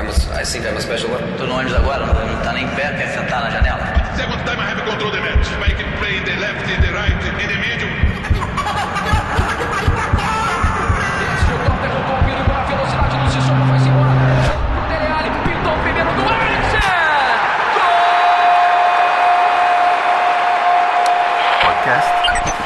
[0.00, 1.20] I'm a, I think I'm a special one.
[1.36, 3.84] Tô no ônibus agora, não, tá nem em pé, quer sentar na janela?
[4.16, 5.46] Second time I have control the match.
[5.60, 7.90] I can play in the left, in the right, in the middle.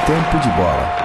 [0.06, 1.03] Tempo de Bola.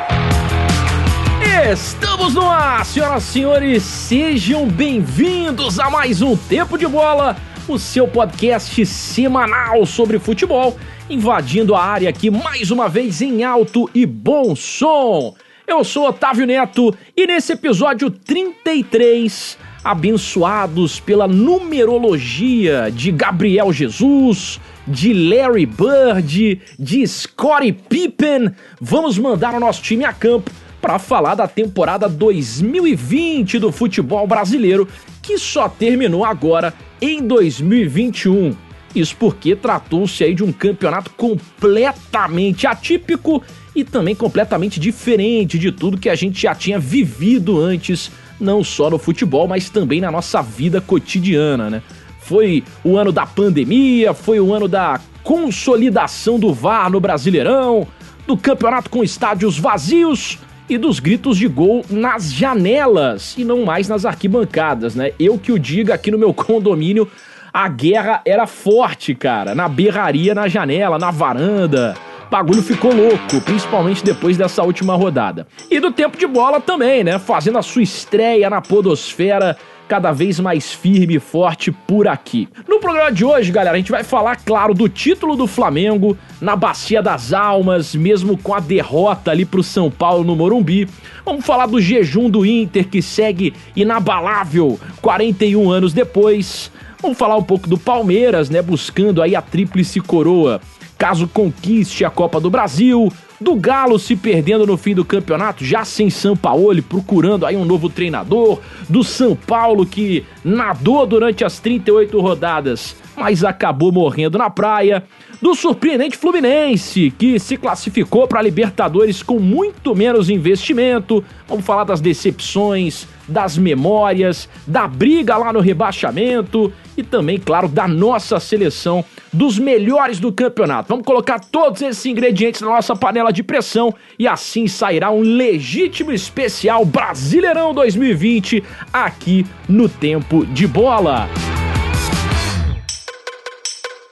[1.71, 7.37] Estamos no ar, senhoras e senhores, sejam bem-vindos a mais um Tempo de Bola,
[7.67, 10.75] o seu podcast semanal sobre futebol,
[11.07, 15.35] invadindo a área aqui mais uma vez em alto e bom som.
[15.67, 25.13] Eu sou Otávio Neto e nesse episódio 33, abençoados pela numerologia de Gabriel Jesus, de
[25.13, 30.49] Larry Bird, de Scottie Pippen, vamos mandar o nosso time a campo
[30.81, 34.87] para falar da temporada 2020 do futebol brasileiro,
[35.21, 38.55] que só terminou agora em 2021.
[38.95, 43.43] Isso porque tratou-se aí de um campeonato completamente atípico
[43.75, 48.89] e também completamente diferente de tudo que a gente já tinha vivido antes, não só
[48.89, 51.83] no futebol, mas também na nossa vida cotidiana, né?
[52.19, 57.87] Foi o ano da pandemia, foi o ano da consolidação do VAR no Brasileirão,
[58.25, 60.37] do campeonato com estádios vazios,
[60.69, 65.11] e dos gritos de gol nas janelas e não mais nas arquibancadas, né?
[65.19, 67.09] Eu que o diga aqui no meu condomínio,
[67.51, 69.55] a guerra era forte, cara.
[69.55, 71.95] Na berraria, na janela, na varanda.
[72.27, 75.47] O bagulho ficou louco, principalmente depois dessa última rodada.
[75.71, 77.17] E do tempo de bola também, né?
[77.17, 79.57] Fazendo a sua estreia na Podosfera
[79.89, 82.47] cada vez mais firme e forte por aqui.
[82.67, 86.55] No programa de hoje, galera, a gente vai falar, claro, do título do Flamengo na
[86.55, 90.87] Bacia das Almas, mesmo com a derrota ali pro São Paulo no Morumbi.
[91.25, 96.71] Vamos falar do jejum do Inter que segue inabalável 41 anos depois.
[97.01, 100.61] Vamos falar um pouco do Palmeiras, né, buscando aí a tríplice coroa.
[100.99, 105.85] Caso conquiste a Copa do Brasil, do Galo se perdendo no fim do campeonato, já
[105.85, 108.59] sem São Paulo, procurando aí um novo treinador,
[108.89, 115.05] do São Paulo que nadou durante as 38 rodadas, mas acabou morrendo na praia,
[115.41, 121.23] do surpreendente Fluminense, que se classificou para a Libertadores com muito menos investimento.
[121.47, 127.87] Vamos falar das decepções, das memórias, da briga lá no rebaixamento e também, claro, da
[127.87, 130.89] nossa seleção dos melhores do campeonato.
[130.89, 136.11] Vamos colocar todos esses ingredientes na nossa panela de pressão e assim sairá um legítimo
[136.11, 141.29] especial Brasileirão 2020 aqui no Tempo de Bola.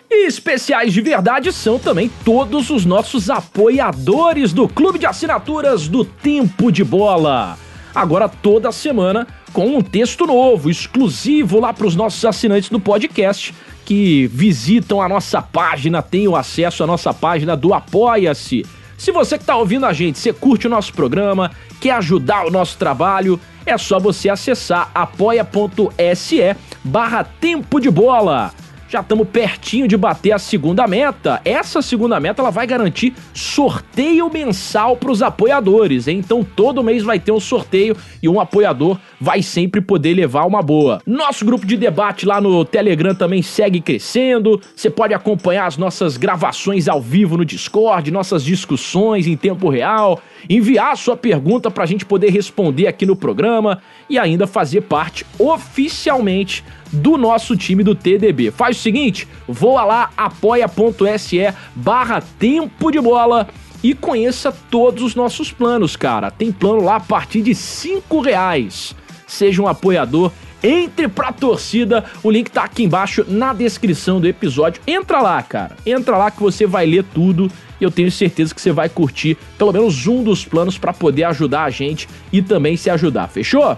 [0.10, 6.06] E especiais de verdade são também todos os nossos apoiadores do clube de assinaturas do
[6.06, 7.58] Tempo de Bola.
[7.94, 9.28] Agora toda semana
[9.58, 15.10] com um texto novo, exclusivo lá para os nossos assinantes do podcast que visitam a
[15.10, 18.64] nossa página, têm o acesso à nossa página do Apoia-se.
[19.00, 21.50] Se você que está ouvindo a gente, você curte o nosso programa,
[21.82, 28.54] quer ajudar o nosso trabalho, é só você acessar apoia.se barra tempo de bola.
[28.90, 31.42] Já estamos pertinho de bater a segunda meta.
[31.44, 36.08] Essa segunda meta ela vai garantir sorteio mensal para os apoiadores.
[36.08, 36.20] Hein?
[36.20, 40.62] Então todo mês vai ter um sorteio e um apoiador vai sempre poder levar uma
[40.62, 41.02] boa.
[41.06, 44.62] Nosso grupo de debate lá no Telegram também segue crescendo.
[44.74, 50.22] Você pode acompanhar as nossas gravações ao vivo no Discord, nossas discussões em tempo real,
[50.50, 55.26] enviar sua pergunta para a gente poder responder aqui no programa e ainda fazer parte
[55.38, 58.52] oficialmente do nosso time do TDB.
[58.52, 63.48] Faz o seguinte, voa lá, apoia.se barra tempo de bola
[63.84, 66.32] e conheça todos os nossos planos, cara.
[66.32, 68.96] Tem plano lá a partir de cinco reais.
[69.28, 70.32] Seja um apoiador,
[70.64, 74.82] entre pra torcida, o link tá aqui embaixo na descrição do episódio.
[74.88, 75.76] Entra lá, cara.
[75.86, 79.38] Entra lá que você vai ler tudo e eu tenho certeza que você vai curtir
[79.58, 83.28] pelo menos um dos planos para poder ajudar a gente e também se ajudar.
[83.28, 83.78] Fechou?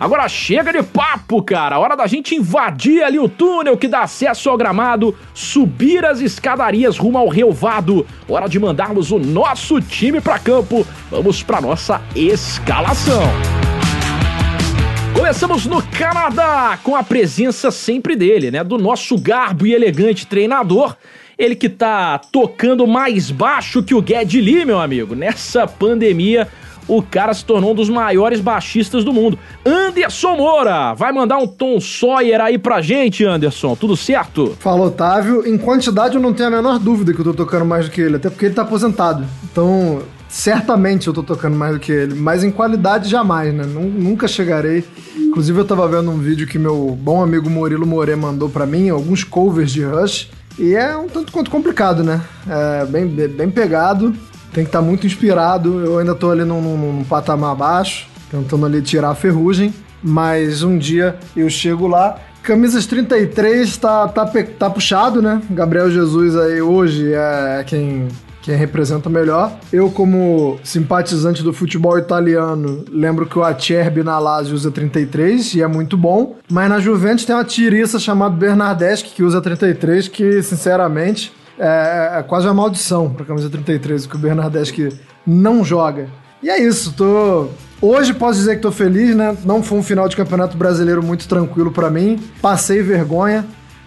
[0.00, 1.78] Agora chega de papo, cara.
[1.78, 6.98] Hora da gente invadir ali o túnel que dá acesso ao gramado, subir as escadarias
[6.98, 8.06] rumo ao relvado.
[8.28, 10.86] Hora de mandarmos o nosso time para campo.
[11.10, 13.22] Vamos para nossa escalação.
[15.14, 20.96] Começamos no Canadá com a presença sempre dele, né, do nosso garbo e elegante treinador.
[21.38, 25.14] Ele que tá tocando mais baixo que o Gued Lee, meu amigo.
[25.14, 26.48] Nessa pandemia,
[26.96, 29.38] o cara se tornou um dos maiores baixistas do mundo.
[29.64, 34.54] Anderson Moura, vai mandar um Tom Sawyer aí pra gente, Anderson, tudo certo?
[34.58, 35.46] Fala, Otávio.
[35.46, 38.00] Em quantidade eu não tenho a menor dúvida que eu tô tocando mais do que
[38.00, 39.24] ele, até porque ele tá aposentado.
[39.44, 43.64] Então, certamente eu tô tocando mais do que ele, mas em qualidade jamais, né?
[43.64, 44.84] Nun- Nunca chegarei.
[45.16, 48.88] Inclusive eu tava vendo um vídeo que meu bom amigo Murilo More mandou pra mim,
[48.90, 50.28] alguns covers de Rush,
[50.58, 52.20] e é um tanto quanto complicado, né?
[52.48, 54.14] É bem bem pegado,
[54.52, 55.84] tem que estar muito inspirado.
[55.84, 59.72] Eu ainda tô ali num, num- num patamar baixo, tentando ali tirar a ferrugem,
[60.02, 62.16] mas um dia eu chego lá.
[62.42, 64.26] Camisas 33 tá, tá,
[64.58, 65.40] tá puxado, né?
[65.50, 68.08] Gabriel Jesus aí hoje é quem,
[68.42, 69.52] quem representa melhor.
[69.72, 75.62] Eu, como simpatizante do futebol italiano, lembro que o Acerbi na Lazio usa 33 e
[75.62, 76.36] é muito bom.
[76.50, 82.22] Mas na Juventus tem uma tiriça chamada Bernardeschi que usa 33, que sinceramente é, é
[82.22, 84.88] quase uma maldição pra camisa 33, que o Bernardeschi
[85.26, 86.08] não joga.
[86.42, 87.48] E é isso, tô.
[87.80, 89.36] Hoje posso dizer que tô feliz, né?
[89.44, 92.20] Não foi um final de campeonato brasileiro muito tranquilo pra mim.
[92.40, 93.46] Passei vergonha.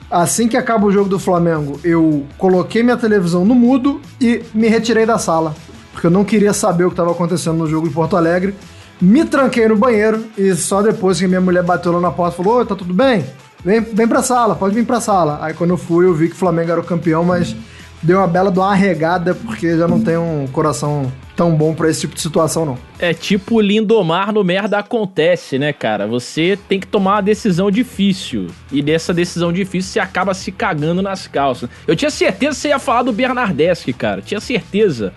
[0.09, 4.67] Assim que acaba o jogo do Flamengo, eu coloquei minha televisão no mudo e me
[4.67, 5.55] retirei da sala.
[5.91, 8.53] Porque eu não queria saber o que estava acontecendo no jogo em Porto Alegre.
[9.01, 12.57] Me tranquei no banheiro e só depois que minha mulher bateu lá na porta falou:
[12.57, 13.25] Oi, tá tudo bem?
[13.65, 15.39] Vem, vem pra sala, pode vir pra sala.
[15.41, 17.55] Aí quando eu fui, eu vi que o Flamengo era o campeão, mas
[18.03, 21.89] deu uma bela de uma arregada porque já não tenho um coração tão bom pra
[21.89, 22.77] esse tipo de situação, não.
[22.99, 26.05] É tipo Lindomar no merda acontece, né, cara?
[26.05, 28.47] Você tem que tomar uma decisão difícil.
[28.71, 31.67] E dessa decisão difícil você acaba se cagando nas calças.
[31.87, 34.21] Eu tinha certeza que você ia falar do Bernardeschi, cara.
[34.21, 35.11] Tinha certeza.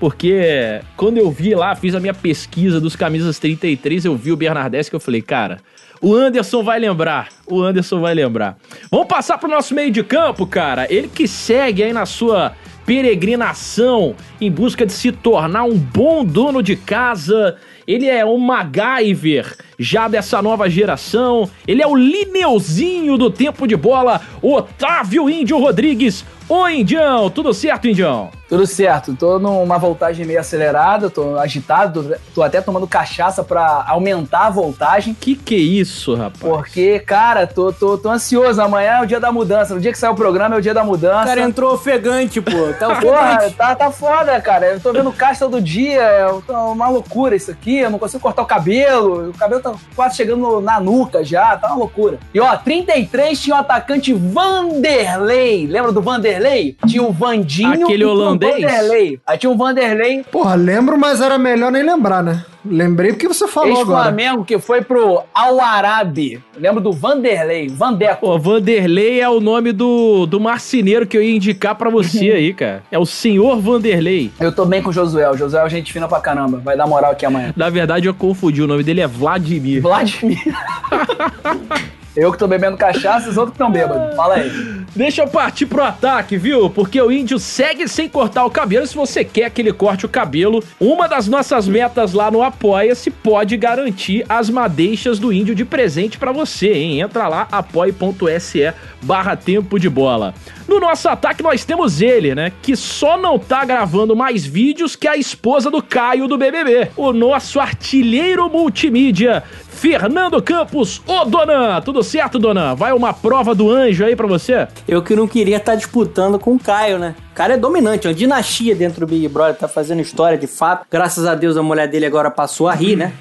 [0.00, 4.36] Porque quando eu vi lá, fiz a minha pesquisa dos camisas 33, eu vi o
[4.36, 5.60] Bernardeschi que eu falei, cara,
[6.04, 7.28] o Anderson vai lembrar.
[7.46, 8.58] O Anderson vai lembrar.
[8.90, 10.86] Vamos passar pro nosso meio de campo, cara.
[10.92, 12.52] Ele que segue aí na sua
[12.84, 17.56] peregrinação em busca de se tornar um bom dono de casa.
[17.86, 21.48] Ele é um MacGyver já dessa nova geração.
[21.66, 26.22] Ele é o Lineuzinho do tempo de bola, Otávio Índio Rodrigues.
[26.46, 28.30] Ô, Indião, tudo certo, Indião?
[28.54, 34.46] Tudo certo, tô numa voltagem meio acelerada, tô agitado, tô- até tomando cachaça pra aumentar
[34.46, 35.12] a voltagem.
[35.12, 36.38] Que que é isso, rapaz?
[36.38, 38.60] Porque, cara, tô, tô, tô ansioso.
[38.62, 39.74] Amanhã é o dia da mudança.
[39.74, 41.24] No dia que sair o programa é o dia da O mudança.
[41.26, 42.72] cara entrou ofegante, pô.
[42.78, 43.54] Tá Porra, ofegante.
[43.56, 44.66] tá, tá foda, cara.
[44.66, 47.78] Eu tô vendo caixa todo dia, é uma loucura isso aqui.
[47.78, 49.30] Eu não consigo cortar o cabelo.
[49.30, 52.18] O cabelo tá quase chegando na nuca já, tá uma loucura.
[52.32, 55.66] E ó, 33 tinha o atacante Vanderlei.
[55.66, 56.76] Lembra do Vanderlei?
[56.86, 58.12] Tinha o Vandinho Aquele o
[58.46, 58.72] holandês?
[58.72, 59.20] Vanderlei.
[59.26, 62.44] Aí tinha o Vanderlei, Porra, lembro, mas era melhor nem lembrar, né?
[62.66, 64.08] Lembrei porque você falou agora.
[64.08, 66.42] ex-Flamengo, que foi pro Al Arabi.
[66.56, 68.20] Lembro do Vanderlei, Vandeco.
[68.26, 72.54] Pô, Vanderlei é o nome do, do marceneiro que eu ia indicar pra você aí,
[72.54, 72.82] cara.
[72.90, 74.30] É o senhor Vanderlei.
[74.40, 75.30] Eu tô bem com o Josué.
[75.30, 76.58] O Josué é gente fina pra caramba.
[76.58, 77.52] Vai dar moral aqui amanhã.
[77.54, 78.62] Na verdade, eu confundi.
[78.62, 79.82] O nome dele é Vladimir.
[79.82, 80.38] Vladimir.
[82.16, 84.14] Eu que tô bebendo cachaça os outros que estão bêbados.
[84.14, 84.84] Fala aí.
[84.94, 86.70] Deixa eu partir pro ataque, viu?
[86.70, 88.86] Porque o índio segue sem cortar o cabelo.
[88.86, 93.10] Se você quer que ele corte o cabelo, uma das nossas metas lá no Apoia-se
[93.10, 97.00] pode garantir as madeixas do índio de presente pra você, hein?
[97.00, 98.72] Entra lá, apoia.se
[99.02, 100.32] barra tempo de bola.
[100.68, 102.52] No nosso ataque nós temos ele, né?
[102.62, 106.90] Que só não tá gravando mais vídeos que a esposa do Caio do BBB.
[106.96, 109.42] O nosso artilheiro multimídia,
[109.74, 111.02] Fernando Campos.
[111.06, 112.74] Ô, Donan, tudo certo, Donan?
[112.74, 114.68] Vai uma prova do anjo aí pra você?
[114.88, 117.14] Eu que não queria estar disputando com o Caio, né?
[117.32, 120.46] O cara é dominante, é uma dinastia dentro do Big Brother, tá fazendo história de
[120.46, 120.86] fato.
[120.90, 123.12] Graças a Deus a mulher dele agora passou a rir, né?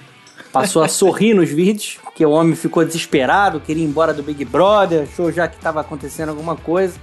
[0.52, 4.46] Passou a sorrir nos vídeos, porque o homem ficou desesperado, queria ir embora do Big
[4.46, 6.94] Brother, achou já que tava acontecendo alguma coisa.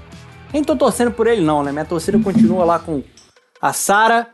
[0.53, 1.73] Nem tô torcendo por ele não, né?
[1.73, 3.03] Minha torcida continua lá com
[3.61, 4.29] a Sara,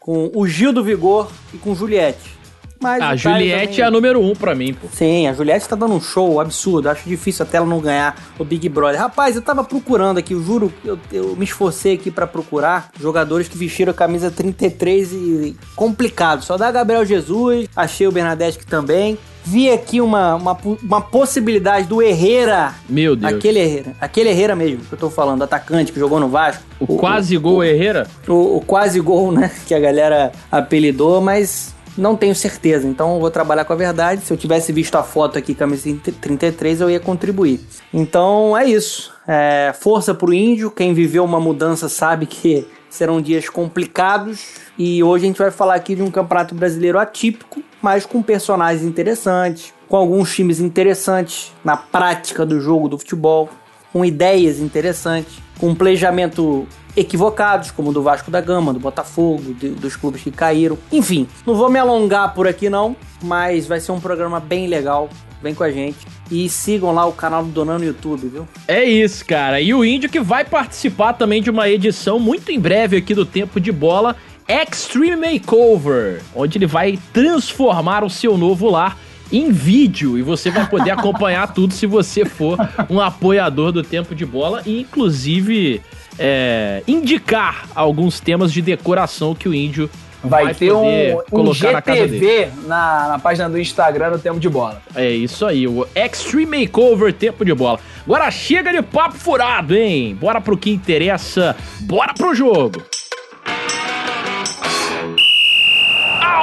[0.00, 2.35] com o Gil do Vigor e com Juliette.
[2.80, 4.86] Mas A o Juliette também- é a número um pra mim, pô.
[4.92, 6.88] Sim, a Juliette tá dando um show absurdo.
[6.88, 9.00] Acho difícil até ela não ganhar o Big Brother.
[9.00, 13.48] Rapaz, eu tava procurando aqui, eu juro, eu, eu me esforcei aqui pra procurar jogadores
[13.48, 16.42] que vestiram a camisa 33 e complicado.
[16.44, 19.18] Só dá Gabriel Jesus, achei o Bernadette também.
[19.48, 22.74] Vi aqui uma, uma, uma possibilidade do Herrera.
[22.88, 23.32] Meu Deus.
[23.32, 23.92] Aquele Herrera.
[24.00, 26.64] Aquele Herrera mesmo que eu tô falando, atacante que jogou no Vasco.
[26.80, 28.08] O, quase gol Herrera?
[28.26, 29.48] o, o quase gol, né?
[29.68, 32.86] Que a galera apelidou, mas não tenho certeza.
[32.86, 34.22] Então eu vou trabalhar com a verdade.
[34.22, 37.60] Se eu tivesse visto a foto aqui, camisa 33, eu ia contribuir.
[37.92, 39.12] Então é isso.
[39.26, 40.70] É, força pro índio.
[40.70, 44.56] Quem viveu uma mudança sabe que serão dias complicados.
[44.78, 48.82] E hoje a gente vai falar aqui de um campeonato brasileiro atípico, mas com personagens
[48.82, 53.48] interessantes, com alguns times interessantes na prática do jogo do futebol
[53.96, 59.70] com ideias interessantes, com planejamento equivocados, como o do Vasco da Gama, do Botafogo, de-
[59.70, 60.76] dos clubes que caíram.
[60.92, 65.08] Enfim, não vou me alongar por aqui não, mas vai ser um programa bem legal.
[65.42, 65.96] Vem com a gente.
[66.30, 68.46] E sigam lá o canal do Donan no YouTube, viu?
[68.68, 69.62] É isso, cara.
[69.62, 73.24] E o Índio que vai participar também de uma edição muito em breve aqui do
[73.24, 74.14] Tempo de Bola
[74.46, 78.98] Extreme Makeover, onde ele vai transformar o seu novo lar
[79.32, 84.14] em vídeo e você vai poder acompanhar tudo se você for um apoiador do Tempo
[84.14, 85.80] de Bola e inclusive
[86.18, 89.90] é, indicar alguns temas de decoração que o índio
[90.24, 91.80] Vai, vai ter um, um colocar na.
[91.80, 94.82] GTV na, na página do Instagram no Tempo de Bola.
[94.94, 97.78] É isso aí, o Extreme Makeover Tempo de Bola.
[98.04, 100.16] Agora chega de papo furado, hein?
[100.18, 102.82] Bora pro que interessa, bora pro jogo.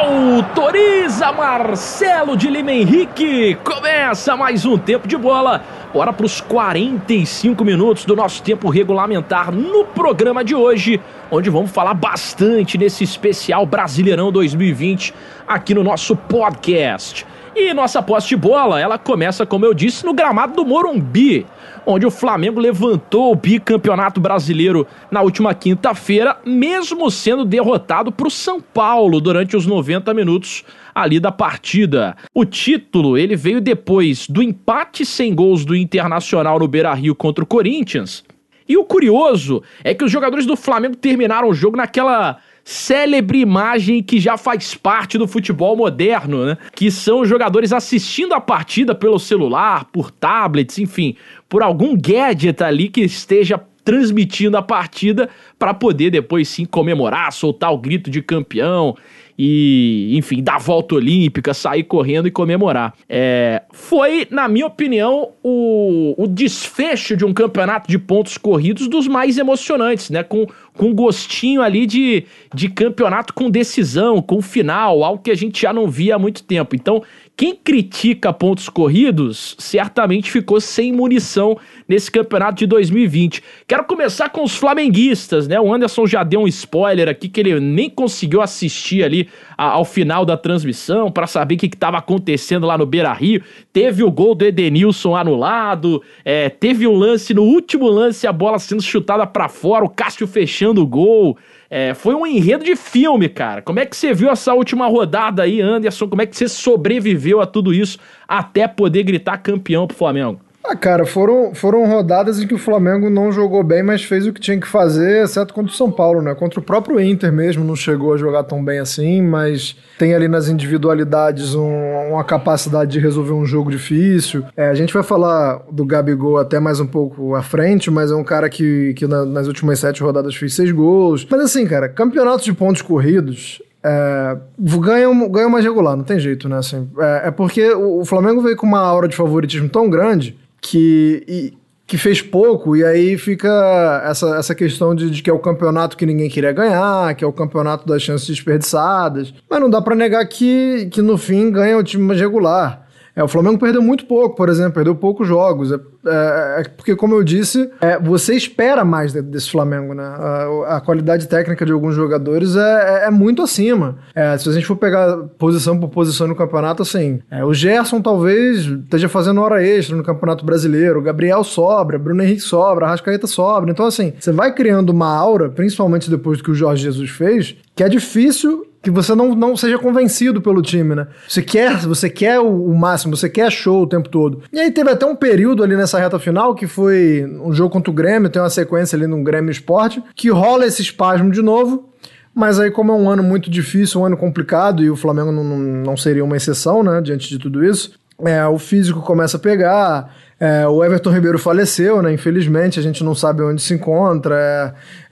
[0.03, 3.55] Autoriza Marcelo de Lima Henrique.
[3.63, 5.63] Começa mais um tempo de bola.
[5.93, 11.00] Bora para os 45 minutos do nosso tempo regulamentar no programa de hoje,
[11.31, 15.13] onde vamos falar bastante nesse especial Brasileirão 2020
[15.48, 17.25] aqui no nosso podcast.
[17.55, 21.45] E nossa posse de bola, ela começa, como eu disse, no gramado do Morumbi,
[21.86, 28.32] onde o Flamengo levantou o bicampeonato brasileiro na última quinta-feira, mesmo sendo derrotado para o
[28.32, 30.63] São Paulo durante os 90 minutos
[30.94, 32.16] ali da partida.
[32.34, 37.48] O título, ele veio depois do empate sem gols do Internacional no Beira-Rio contra o
[37.48, 38.24] Corinthians.
[38.68, 44.02] E o curioso é que os jogadores do Flamengo terminaram o jogo naquela célebre imagem
[44.02, 46.58] que já faz parte do futebol moderno, né?
[46.74, 51.16] Que são os jogadores assistindo a partida pelo celular, por tablets, enfim,
[51.53, 55.29] por algum gadget ali que esteja transmitindo a partida
[55.60, 58.98] para poder depois sim comemorar, soltar o grito de campeão
[59.38, 62.93] e, enfim, dar a volta olímpica, sair correndo e comemorar.
[63.07, 69.07] É, foi, na minha opinião, o, o desfecho de um campeonato de pontos corridos dos
[69.07, 70.24] mais emocionantes, né?
[70.24, 75.62] Com, com gostinho ali de, de campeonato com decisão, com final, algo que a gente
[75.62, 76.75] já não via há muito tempo.
[76.75, 77.03] Então,
[77.36, 83.42] quem critica pontos corridos certamente ficou sem munição nesse campeonato de 2020.
[83.68, 85.60] Quero começar com os flamenguistas, né?
[85.60, 89.84] O Anderson já deu um spoiler aqui que ele nem conseguiu assistir ali a, ao
[89.84, 93.42] final da transmissão para saber o que estava acontecendo lá no Beira Rio.
[93.72, 98.60] Teve o gol do Edenilson anulado, é, teve um lance, no último lance, a bola
[98.60, 101.36] sendo chutada para fora, o Cássio fechando o gol.
[101.75, 103.60] É, foi um enredo de filme, cara.
[103.60, 106.08] Como é que você viu essa última rodada aí, Anderson?
[106.08, 110.39] Como é que você sobreviveu a tudo isso até poder gritar campeão pro Flamengo?
[110.65, 114.32] Ah, cara, foram, foram rodadas em que o Flamengo não jogou bem, mas fez o
[114.32, 116.34] que tinha que fazer, exceto contra o São Paulo, né?
[116.34, 120.29] Contra o próprio Inter mesmo, não chegou a jogar tão bem assim, mas tem ali
[120.29, 124.43] nas individualidades um- uma capacidade de resolver um jogo difícil.
[124.55, 128.15] É, a gente vai falar do Gabigol até mais um pouco à frente, mas é
[128.15, 131.27] um cara que, que na- nas últimas sete rodadas fez seis gols.
[131.29, 134.38] Mas assim, cara, campeonatos de pontos corridos é,
[134.79, 136.58] ganha, ganha mais regular, não tem jeito, né?
[136.60, 140.38] Assim, é, é porque o, o Flamengo veio com uma aura de favoritismo tão grande
[140.63, 141.53] que, e-
[141.86, 145.98] que fez pouco, e aí fica essa, essa questão de, de que é o campeonato
[145.98, 149.34] que ninguém queria ganhar, que é o campeonato das chances desperdiçadas.
[149.50, 152.88] Mas não dá pra negar que, que no fim ganha o time mais regular.
[153.15, 155.72] É, o Flamengo perdeu muito pouco, por exemplo, perdeu poucos jogos.
[155.72, 160.03] É, é- é porque, como eu disse, é, você espera mais de- desse Flamengo, né?
[160.03, 163.98] A, a qualidade técnica de alguns jogadores é, é- é muito acima.
[164.15, 168.60] É, se a gente for pegar posição por posição no campeonato, assim, o Gerson talvez
[168.65, 173.72] esteja fazendo hora extra no Campeonato Brasileiro, o Gabriel sobra, Bruno Henrique sobra, Arrascaeta sobra.
[173.72, 177.55] Então, assim, você vai criando uma aura, principalmente depois do que o Jorge Jesus fez,
[177.75, 181.07] que é difícil que você não, não seja convencido pelo time, né?
[181.25, 184.41] Você quer, você quer o, o máximo, você quer show o tempo todo.
[184.51, 187.91] E aí teve até um período ali nessa reta final que foi um jogo contra
[187.91, 191.89] o Grêmio, tem uma sequência ali no Grêmio Esporte, que rola esse espasmo de novo.
[192.35, 195.43] Mas aí, como é um ano muito difícil, um ano complicado, e o Flamengo não,
[195.43, 197.93] não seria uma exceção, né, diante de tudo isso,
[198.25, 200.15] é, o físico começa a pegar.
[200.45, 202.12] É, o Everton Ribeiro faleceu, né?
[202.13, 204.35] Infelizmente, a gente não sabe onde se encontra.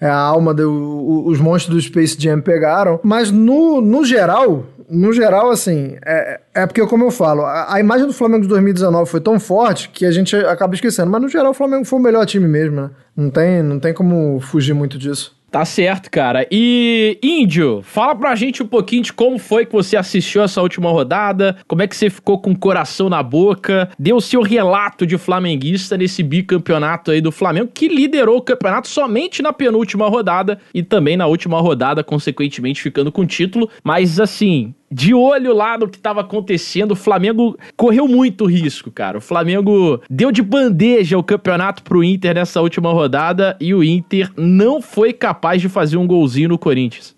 [0.02, 0.70] É, é a alma do.
[0.72, 3.00] o- Os monstros do Space Jam pegaram.
[3.04, 7.80] Mas no, no geral, no geral, assim, é, é porque, como eu falo, a, a
[7.80, 11.10] imagem do Flamengo de 2019 foi tão forte que a gente acaba esquecendo.
[11.10, 12.90] Mas no geral, o Flamengo foi o melhor time mesmo, né?
[13.16, 15.36] Não tem, não tem como fugir muito disso.
[15.52, 16.48] Tá certo, cara.
[16.50, 20.90] E, Índio, fala pra gente um pouquinho de como foi que você assistiu essa última
[20.90, 25.06] rodada, como é que você ficou com o coração na boca, deu o seu relato
[25.06, 30.58] de flamenguista nesse bicampeonato aí do Flamengo, que liderou o campeonato somente na penúltima rodada
[30.74, 33.70] e também na última rodada, consequentemente ficando com o título.
[33.84, 39.18] Mas, assim, de olho lá no que estava acontecendo, o Flamengo correu muito risco, cara.
[39.18, 44.32] O Flamengo deu de bandeja o campeonato pro Inter nessa última rodada e o Inter
[44.36, 47.16] não foi capaz de fazer um golzinho no Corinthians.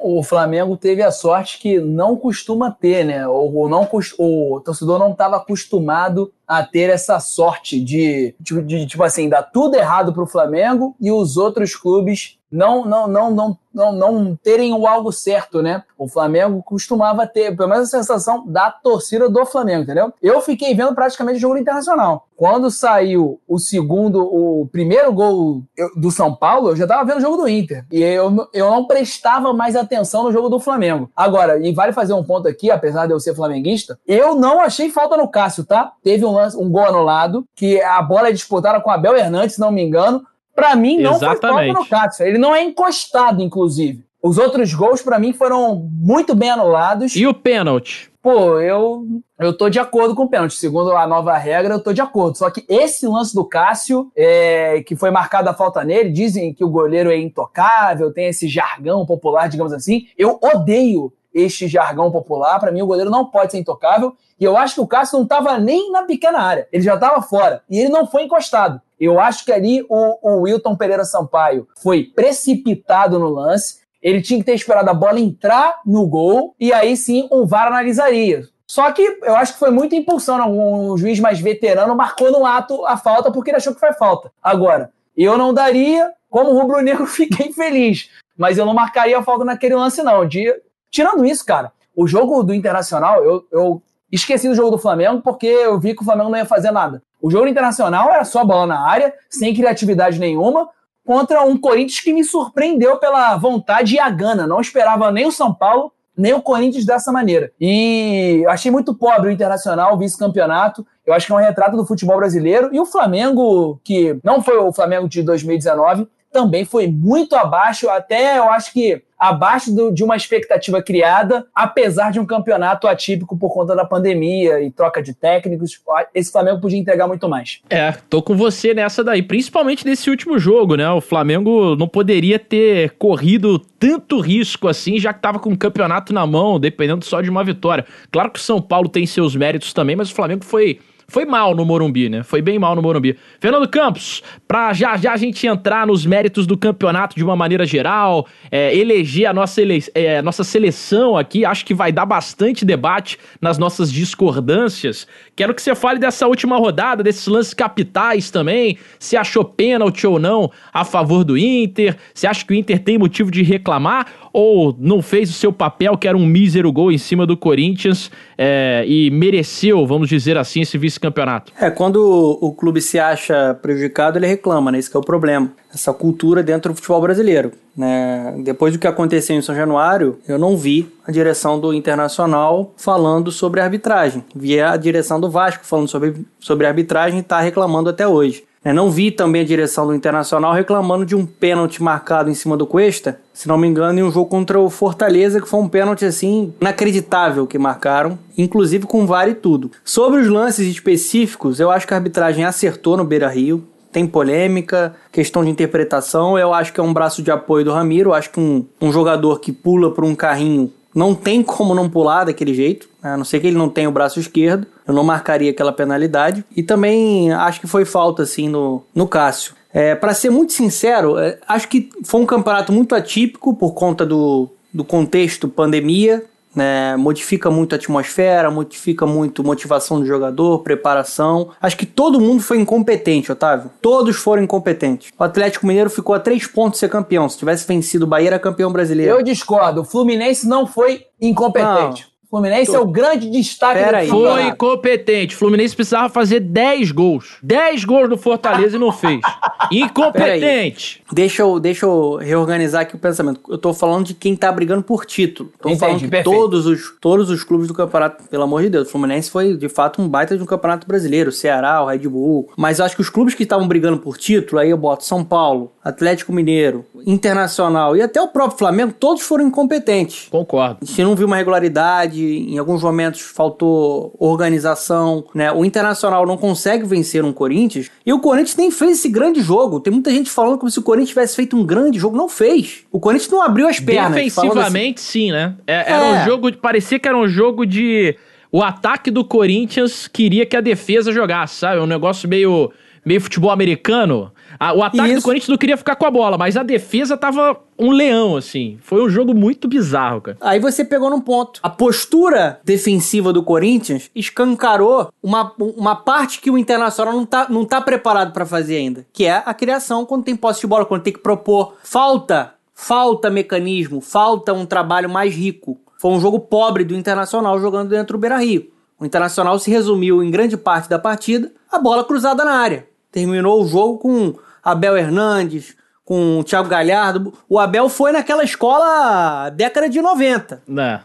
[0.00, 3.26] O Flamengo teve a sorte que não costuma ter, né?
[3.26, 9.02] Ou, não, o torcedor não estava acostumado a ter essa sorte de, de, de, tipo
[9.02, 13.92] assim, dar tudo errado pro Flamengo e os outros clubes não, não, não, não, não,
[13.92, 15.82] não terem o algo certo, né?
[15.96, 20.12] O Flamengo costumava ter, pelo menos a sensação da torcida do Flamengo, entendeu?
[20.22, 22.26] Eu fiquei vendo praticamente o jogo internacional.
[22.36, 25.62] Quando saiu o segundo, o primeiro gol
[25.96, 27.84] do São Paulo, eu já tava vendo o jogo do Inter.
[27.90, 31.10] E eu, eu não prestava mais atenção no jogo do Flamengo.
[31.14, 34.90] Agora, e vale fazer um ponto aqui, apesar de eu ser flamenguista, eu não achei
[34.90, 35.92] falta no Cássio, tá?
[36.02, 39.60] Teve um, lance, um gol anulado, que a bola é disputada com Abel Hernandes, se
[39.60, 40.24] não me engano.
[40.58, 41.40] Para mim, não Exatamente.
[41.40, 42.26] foi falta no Cássio.
[42.26, 44.04] Ele não é encostado, inclusive.
[44.20, 47.14] Os outros gols, para mim, foram muito bem anulados.
[47.14, 48.10] E o pênalti?
[48.20, 49.06] Pô, eu,
[49.38, 50.54] eu tô de acordo com o pênalti.
[50.54, 52.36] Segundo a nova regra, eu tô de acordo.
[52.36, 56.64] Só que esse lance do Cássio, é, que foi marcada a falta nele, dizem que
[56.64, 60.08] o goleiro é intocável, tem esse jargão popular, digamos assim.
[60.18, 62.58] Eu odeio este jargão popular.
[62.58, 64.16] Para mim, o goleiro não pode ser intocável.
[64.40, 66.66] E eu acho que o Cássio não estava nem na pequena área.
[66.72, 67.62] Ele já estava fora.
[67.70, 68.80] E ele não foi encostado.
[69.00, 73.78] Eu acho que ali o, o Wilton Pereira Sampaio foi precipitado no lance.
[74.02, 77.68] Ele tinha que ter esperado a bola entrar no gol e aí sim o VAR
[77.68, 78.42] analisaria.
[78.66, 80.92] Só que eu acho que foi muita impulsão.
[80.92, 84.30] Um juiz mais veterano marcou no ato a falta porque ele achou que foi falta.
[84.42, 88.10] Agora, eu não daria, como rubro-negro, fiquei feliz.
[88.36, 90.26] Mas eu não marcaria a falta naquele lance, não.
[90.26, 90.54] De...
[90.90, 95.46] Tirando isso, cara, o jogo do Internacional, eu, eu esqueci do jogo do Flamengo porque
[95.46, 97.02] eu vi que o Flamengo não ia fazer nada.
[97.20, 100.68] O jogo internacional era só bola na área, sem criatividade nenhuma,
[101.04, 104.46] contra um Corinthians que me surpreendeu pela vontade e a gana.
[104.46, 107.52] Não esperava nem o São Paulo, nem o Corinthians dessa maneira.
[107.60, 110.86] E achei muito pobre o Internacional, vice-campeonato.
[111.06, 112.70] Eu acho que é um retrato do futebol brasileiro.
[112.72, 118.38] E o Flamengo, que não foi o Flamengo de 2019, também foi muito abaixo, até
[118.38, 123.52] eu acho que abaixo do, de uma expectativa criada, apesar de um campeonato atípico por
[123.52, 125.80] conta da pandemia e troca de técnicos.
[126.14, 127.60] Esse Flamengo podia entregar muito mais.
[127.68, 130.88] É, tô com você nessa daí, principalmente nesse último jogo, né?
[130.90, 136.12] O Flamengo não poderia ter corrido tanto risco assim, já que tava com o campeonato
[136.12, 137.84] na mão, dependendo só de uma vitória.
[138.12, 140.78] Claro que o São Paulo tem seus méritos também, mas o Flamengo foi
[141.10, 142.22] foi mal no Morumbi, né?
[142.22, 143.16] Foi bem mal no Morumbi.
[143.40, 147.64] Fernando Campos, pra já já a gente entrar nos méritos do campeonato de uma maneira
[147.64, 152.62] geral, é, eleger a nossa, ele, é, nossa seleção aqui, acho que vai dar bastante
[152.62, 155.06] debate nas nossas discordâncias.
[155.34, 160.18] Quero que você fale dessa última rodada, desses lances capitais também, se achou pênalti ou
[160.18, 164.76] não a favor do Inter, se acha que o Inter tem motivo de reclamar ou
[164.78, 168.84] não fez o seu papel, que era um mísero gol em cima do Corinthians é,
[168.86, 171.52] e mereceu, vamos dizer assim, esse vice-campeonato?
[171.58, 171.96] É, quando
[172.40, 174.78] o clube se acha prejudicado, ele reclama, né?
[174.78, 175.50] Esse é o problema.
[175.72, 177.52] Essa cultura dentro do futebol brasileiro.
[177.76, 178.34] Né?
[178.42, 183.30] Depois do que aconteceu em São Januário, eu não vi a direção do Internacional falando
[183.30, 184.24] sobre arbitragem.
[184.34, 188.44] Vi a direção do Vasco falando sobre, sobre arbitragem e está reclamando até hoje.
[188.64, 192.56] Eu não vi também a direção do Internacional reclamando de um pênalti marcado em cima
[192.56, 195.68] do Cuesta, se não me engano, em um jogo contra o Fortaleza, que foi um
[195.68, 199.70] pênalti assim inacreditável que marcaram, inclusive com VAR e tudo.
[199.84, 203.64] Sobre os lances específicos, eu acho que a arbitragem acertou no Beira Rio.
[203.90, 206.38] Tem polêmica, questão de interpretação.
[206.38, 208.10] Eu acho que é um braço de apoio do Ramiro.
[208.10, 211.88] Eu acho que um, um jogador que pula por um carrinho não tem como não
[211.88, 212.87] pular daquele jeito, né?
[213.02, 214.66] A não ser que ele não tenha o braço esquerdo.
[214.86, 216.44] Eu não marcaria aquela penalidade.
[216.56, 219.54] E também acho que foi falta, assim, no, no Cássio.
[219.72, 224.04] É, para ser muito sincero, é, acho que foi um campeonato muito atípico por conta
[224.04, 226.24] do, do contexto pandemia.
[226.56, 231.50] Né, modifica muito a atmosfera, modifica muito motivação do jogador, preparação.
[231.60, 233.70] Acho que todo mundo foi incompetente, Otávio.
[233.80, 235.12] Todos foram incompetentes.
[235.16, 237.28] O Atlético Mineiro ficou a três pontos de ser campeão.
[237.28, 239.12] Se tivesse vencido o Bahia, era campeão brasileiro.
[239.12, 239.82] Eu discordo.
[239.82, 242.08] O Fluminense não foi incompetente.
[242.10, 242.17] Não.
[242.30, 244.08] Fluminense é o grande destaque Pera do aí.
[244.08, 244.54] Foi campeonato.
[244.54, 245.36] incompetente.
[245.36, 247.38] Fluminense precisava fazer 10 gols.
[247.42, 249.20] 10 gols no Fortaleza e não fez.
[249.72, 251.02] Incompetente.
[251.12, 253.40] Deixa eu, deixa eu reorganizar aqui o pensamento.
[253.48, 255.50] Eu tô falando de quem tá brigando por título.
[255.60, 256.30] Tô Entendi, falando perfeito.
[256.30, 259.68] todos os, todos os clubes do campeonato, pelo amor de Deus, o Fluminense foi de
[259.68, 262.50] fato um baita de um campeonato brasileiro, o Ceará, o Red Bull.
[262.56, 265.24] Mas eu acho que os clubes que estavam brigando por título, aí eu boto São
[265.24, 270.28] Paulo, Atlético Mineiro, Internacional e até o próprio Flamengo, todos foram incompetentes.
[270.30, 270.78] Concordo.
[270.82, 275.52] A gente não viu uma regularidade, em alguns momentos faltou organização, né?
[275.52, 279.80] O Internacional não consegue vencer um Corinthians e o Corinthians nem fez esse grande jogo.
[279.80, 282.84] Tem muita gente falando como se o Corinthians tivesse feito um grande jogo, não fez.
[282.90, 284.16] O Corinthians não abriu as pernas.
[284.16, 284.24] assim.
[284.24, 285.54] Defensivamente, sim, né?
[285.66, 286.22] É- era É.
[286.22, 286.52] um jogo.
[286.56, 288.16] Parecia que era um jogo de.
[288.50, 291.80] O ataque do Corinthians queria que a defesa jogasse, sabe?
[291.80, 292.70] Um negócio meio,
[293.04, 294.32] meio futebol americano.
[294.60, 295.22] A- o ataque do Isso.
[295.24, 298.78] Corinthians não queria ficar com a bola, mas a defesa tava um leão, assim.
[298.82, 300.36] Foi um jogo muito bizarro, cara.
[300.40, 301.60] Aí você pegou num ponto.
[301.62, 307.64] A postura defensiva do Corinthians escancarou uma, uma parte que o Internacional não tá, não
[307.64, 311.02] tá preparado pra fazer ainda, que é a criação quando tem posse de bola, quando
[311.02, 311.74] tem que propor.
[311.82, 315.78] Falta, falta mecanismo, falta um trabalho mais rico.
[315.98, 318.70] Foi um jogo pobre do Internacional jogando dentro do Beira-Rio.
[319.00, 322.86] O Internacional se resumiu em grande parte da partida a bola cruzada na área.
[323.10, 324.34] Terminou o jogo com
[324.70, 327.32] Abel Hernandes, com o Thiago Galhardo.
[327.48, 330.62] O Abel foi naquela escola década de 90.
[330.66, 331.00] Né?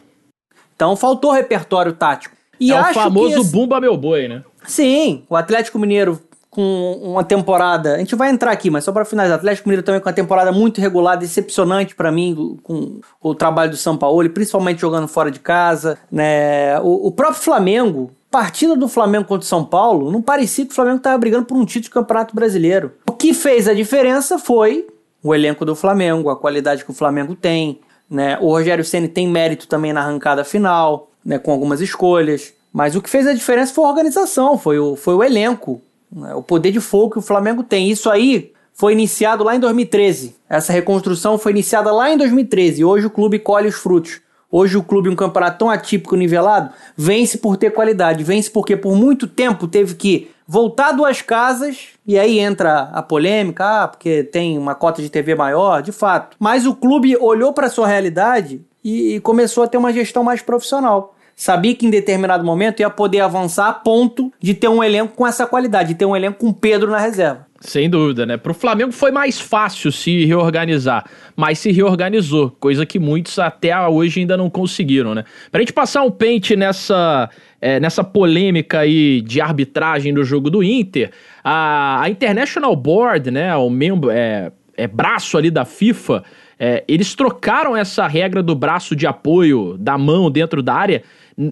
[0.75, 2.35] Então faltou repertório tático.
[2.59, 4.43] E é o famoso esse- Bumba Meu Boi, né?
[4.65, 7.95] Sim, o Atlético Mineiro com uma temporada.
[7.95, 10.13] A gente vai entrar aqui, mas só para finalizar, o Atlético Mineiro também com uma
[10.13, 15.31] temporada muito regular, decepcionante para mim com o trabalho do São Paulo, principalmente jogando fora
[15.31, 16.79] de casa, né?
[16.81, 20.75] O, o próprio Flamengo, partida do Flamengo contra o São Paulo, não parecia que o
[20.75, 22.91] Flamengo estava brigando por um título de Campeonato Brasileiro.
[23.23, 24.85] Que fez a diferença foi
[25.23, 28.37] o elenco do Flamengo, a qualidade que o Flamengo tem, né?
[28.41, 31.39] O Rogério Ceni tem mérito também na arrancada final, né?
[31.39, 32.53] Com algumas escolhas.
[32.73, 35.81] Mas o que fez a diferença foi a organização, foi o, foi o elenco,
[36.11, 36.35] né?
[36.35, 37.89] o poder de fogo que o Flamengo tem.
[37.89, 40.35] Isso aí foi iniciado lá em 2013.
[40.49, 42.81] Essa reconstrução foi iniciada lá em 2013.
[42.81, 44.19] E hoje o clube colhe os frutos.
[44.55, 48.23] Hoje o clube, um campeonato tão atípico, nivelado, vence por ter qualidade.
[48.23, 51.87] Vence porque por muito tempo teve que voltar duas casas.
[52.05, 56.37] E aí entra a polêmica, ah, porque tem uma cota de TV maior, de fato.
[56.39, 60.43] Mas o clube olhou para sua realidade e, e começou a ter uma gestão mais
[60.43, 61.15] profissional.
[61.35, 65.25] Sabia que em determinado momento ia poder avançar a ponto de ter um elenco com
[65.25, 67.47] essa qualidade, de ter um elenco com Pedro na reserva.
[67.63, 68.35] Sem dúvida, né?
[68.35, 74.19] Pro Flamengo foi mais fácil se reorganizar, mas se reorganizou, coisa que muitos até hoje
[74.19, 75.23] ainda não conseguiram, né?
[75.49, 77.29] Pra gente passar um pente nessa,
[77.61, 83.55] é, nessa polêmica aí de arbitragem do jogo do Inter, a, a International Board, né,
[83.55, 86.21] o membro, é, é braço ali da FIFA,
[86.59, 91.01] é, eles trocaram essa regra do braço de apoio da mão dentro da área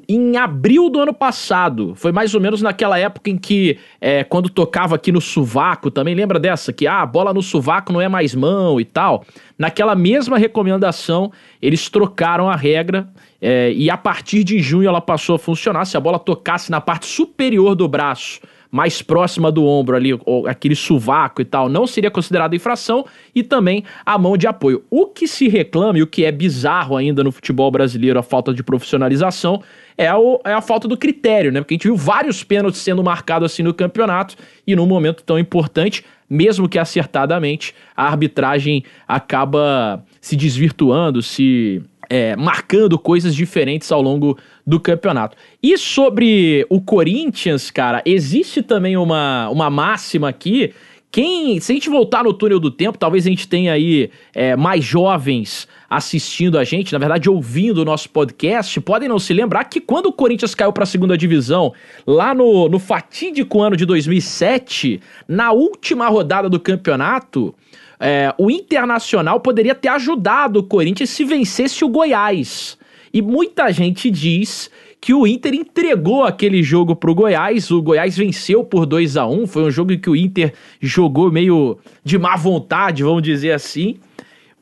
[0.08, 1.94] em abril do ano passado.
[1.96, 6.13] Foi mais ou menos naquela época em que, é, quando tocava aqui no sovaco, também
[6.13, 6.72] lembra dessa?
[6.72, 9.26] Que ah, a bola no sovaco não é mais mão e tal.
[9.58, 13.10] Naquela mesma recomendação, eles trocaram a regra
[13.41, 15.86] é, e a partir de junho ela passou a funcionar.
[15.86, 18.39] Se a bola tocasse na parte superior do braço,
[18.72, 23.06] mais próxima do ombro ali, ou aquele sovaco e tal, não seria considerada infração
[23.36, 24.84] e também a mão de apoio.
[24.90, 28.54] O que se reclama e o que é bizarro ainda no futebol brasileiro, a falta
[28.54, 29.62] de profissionalização,
[29.98, 31.60] é, o- é a falta do critério, né?
[31.60, 35.38] Porque a gente viu vários pênaltis sendo marcados assim no campeonato e num momento tão
[35.38, 44.02] importante, mesmo que acertadamente, a arbitragem acaba se desvirtuando, se é, marcando coisas diferentes ao
[44.02, 44.38] longo
[44.72, 45.36] do campeonato.
[45.62, 50.74] E sobre o Corinthians, cara, existe também uma, uma máxima aqui.
[51.12, 54.56] Quem, se a gente voltar no túnel do tempo, talvez a gente tenha aí é,
[54.56, 59.66] mais jovens assistindo a gente, na verdade ouvindo o nosso podcast, podem não se lembrar
[59.66, 61.74] que quando o Corinthians caiu para a segunda divisão,
[62.08, 67.54] lá no, no fatídico ano de 2007, na última rodada do campeonato,
[68.00, 72.80] é, o Internacional poderia ter ajudado o Corinthians se vencesse o Goiás.
[73.13, 74.69] E muita gente diz
[75.00, 77.71] que o Inter entregou aquele jogo pro Goiás.
[77.71, 81.78] O Goiás venceu por 2 a 1 Foi um jogo que o Inter jogou meio
[82.04, 83.97] de má vontade, vamos dizer assim.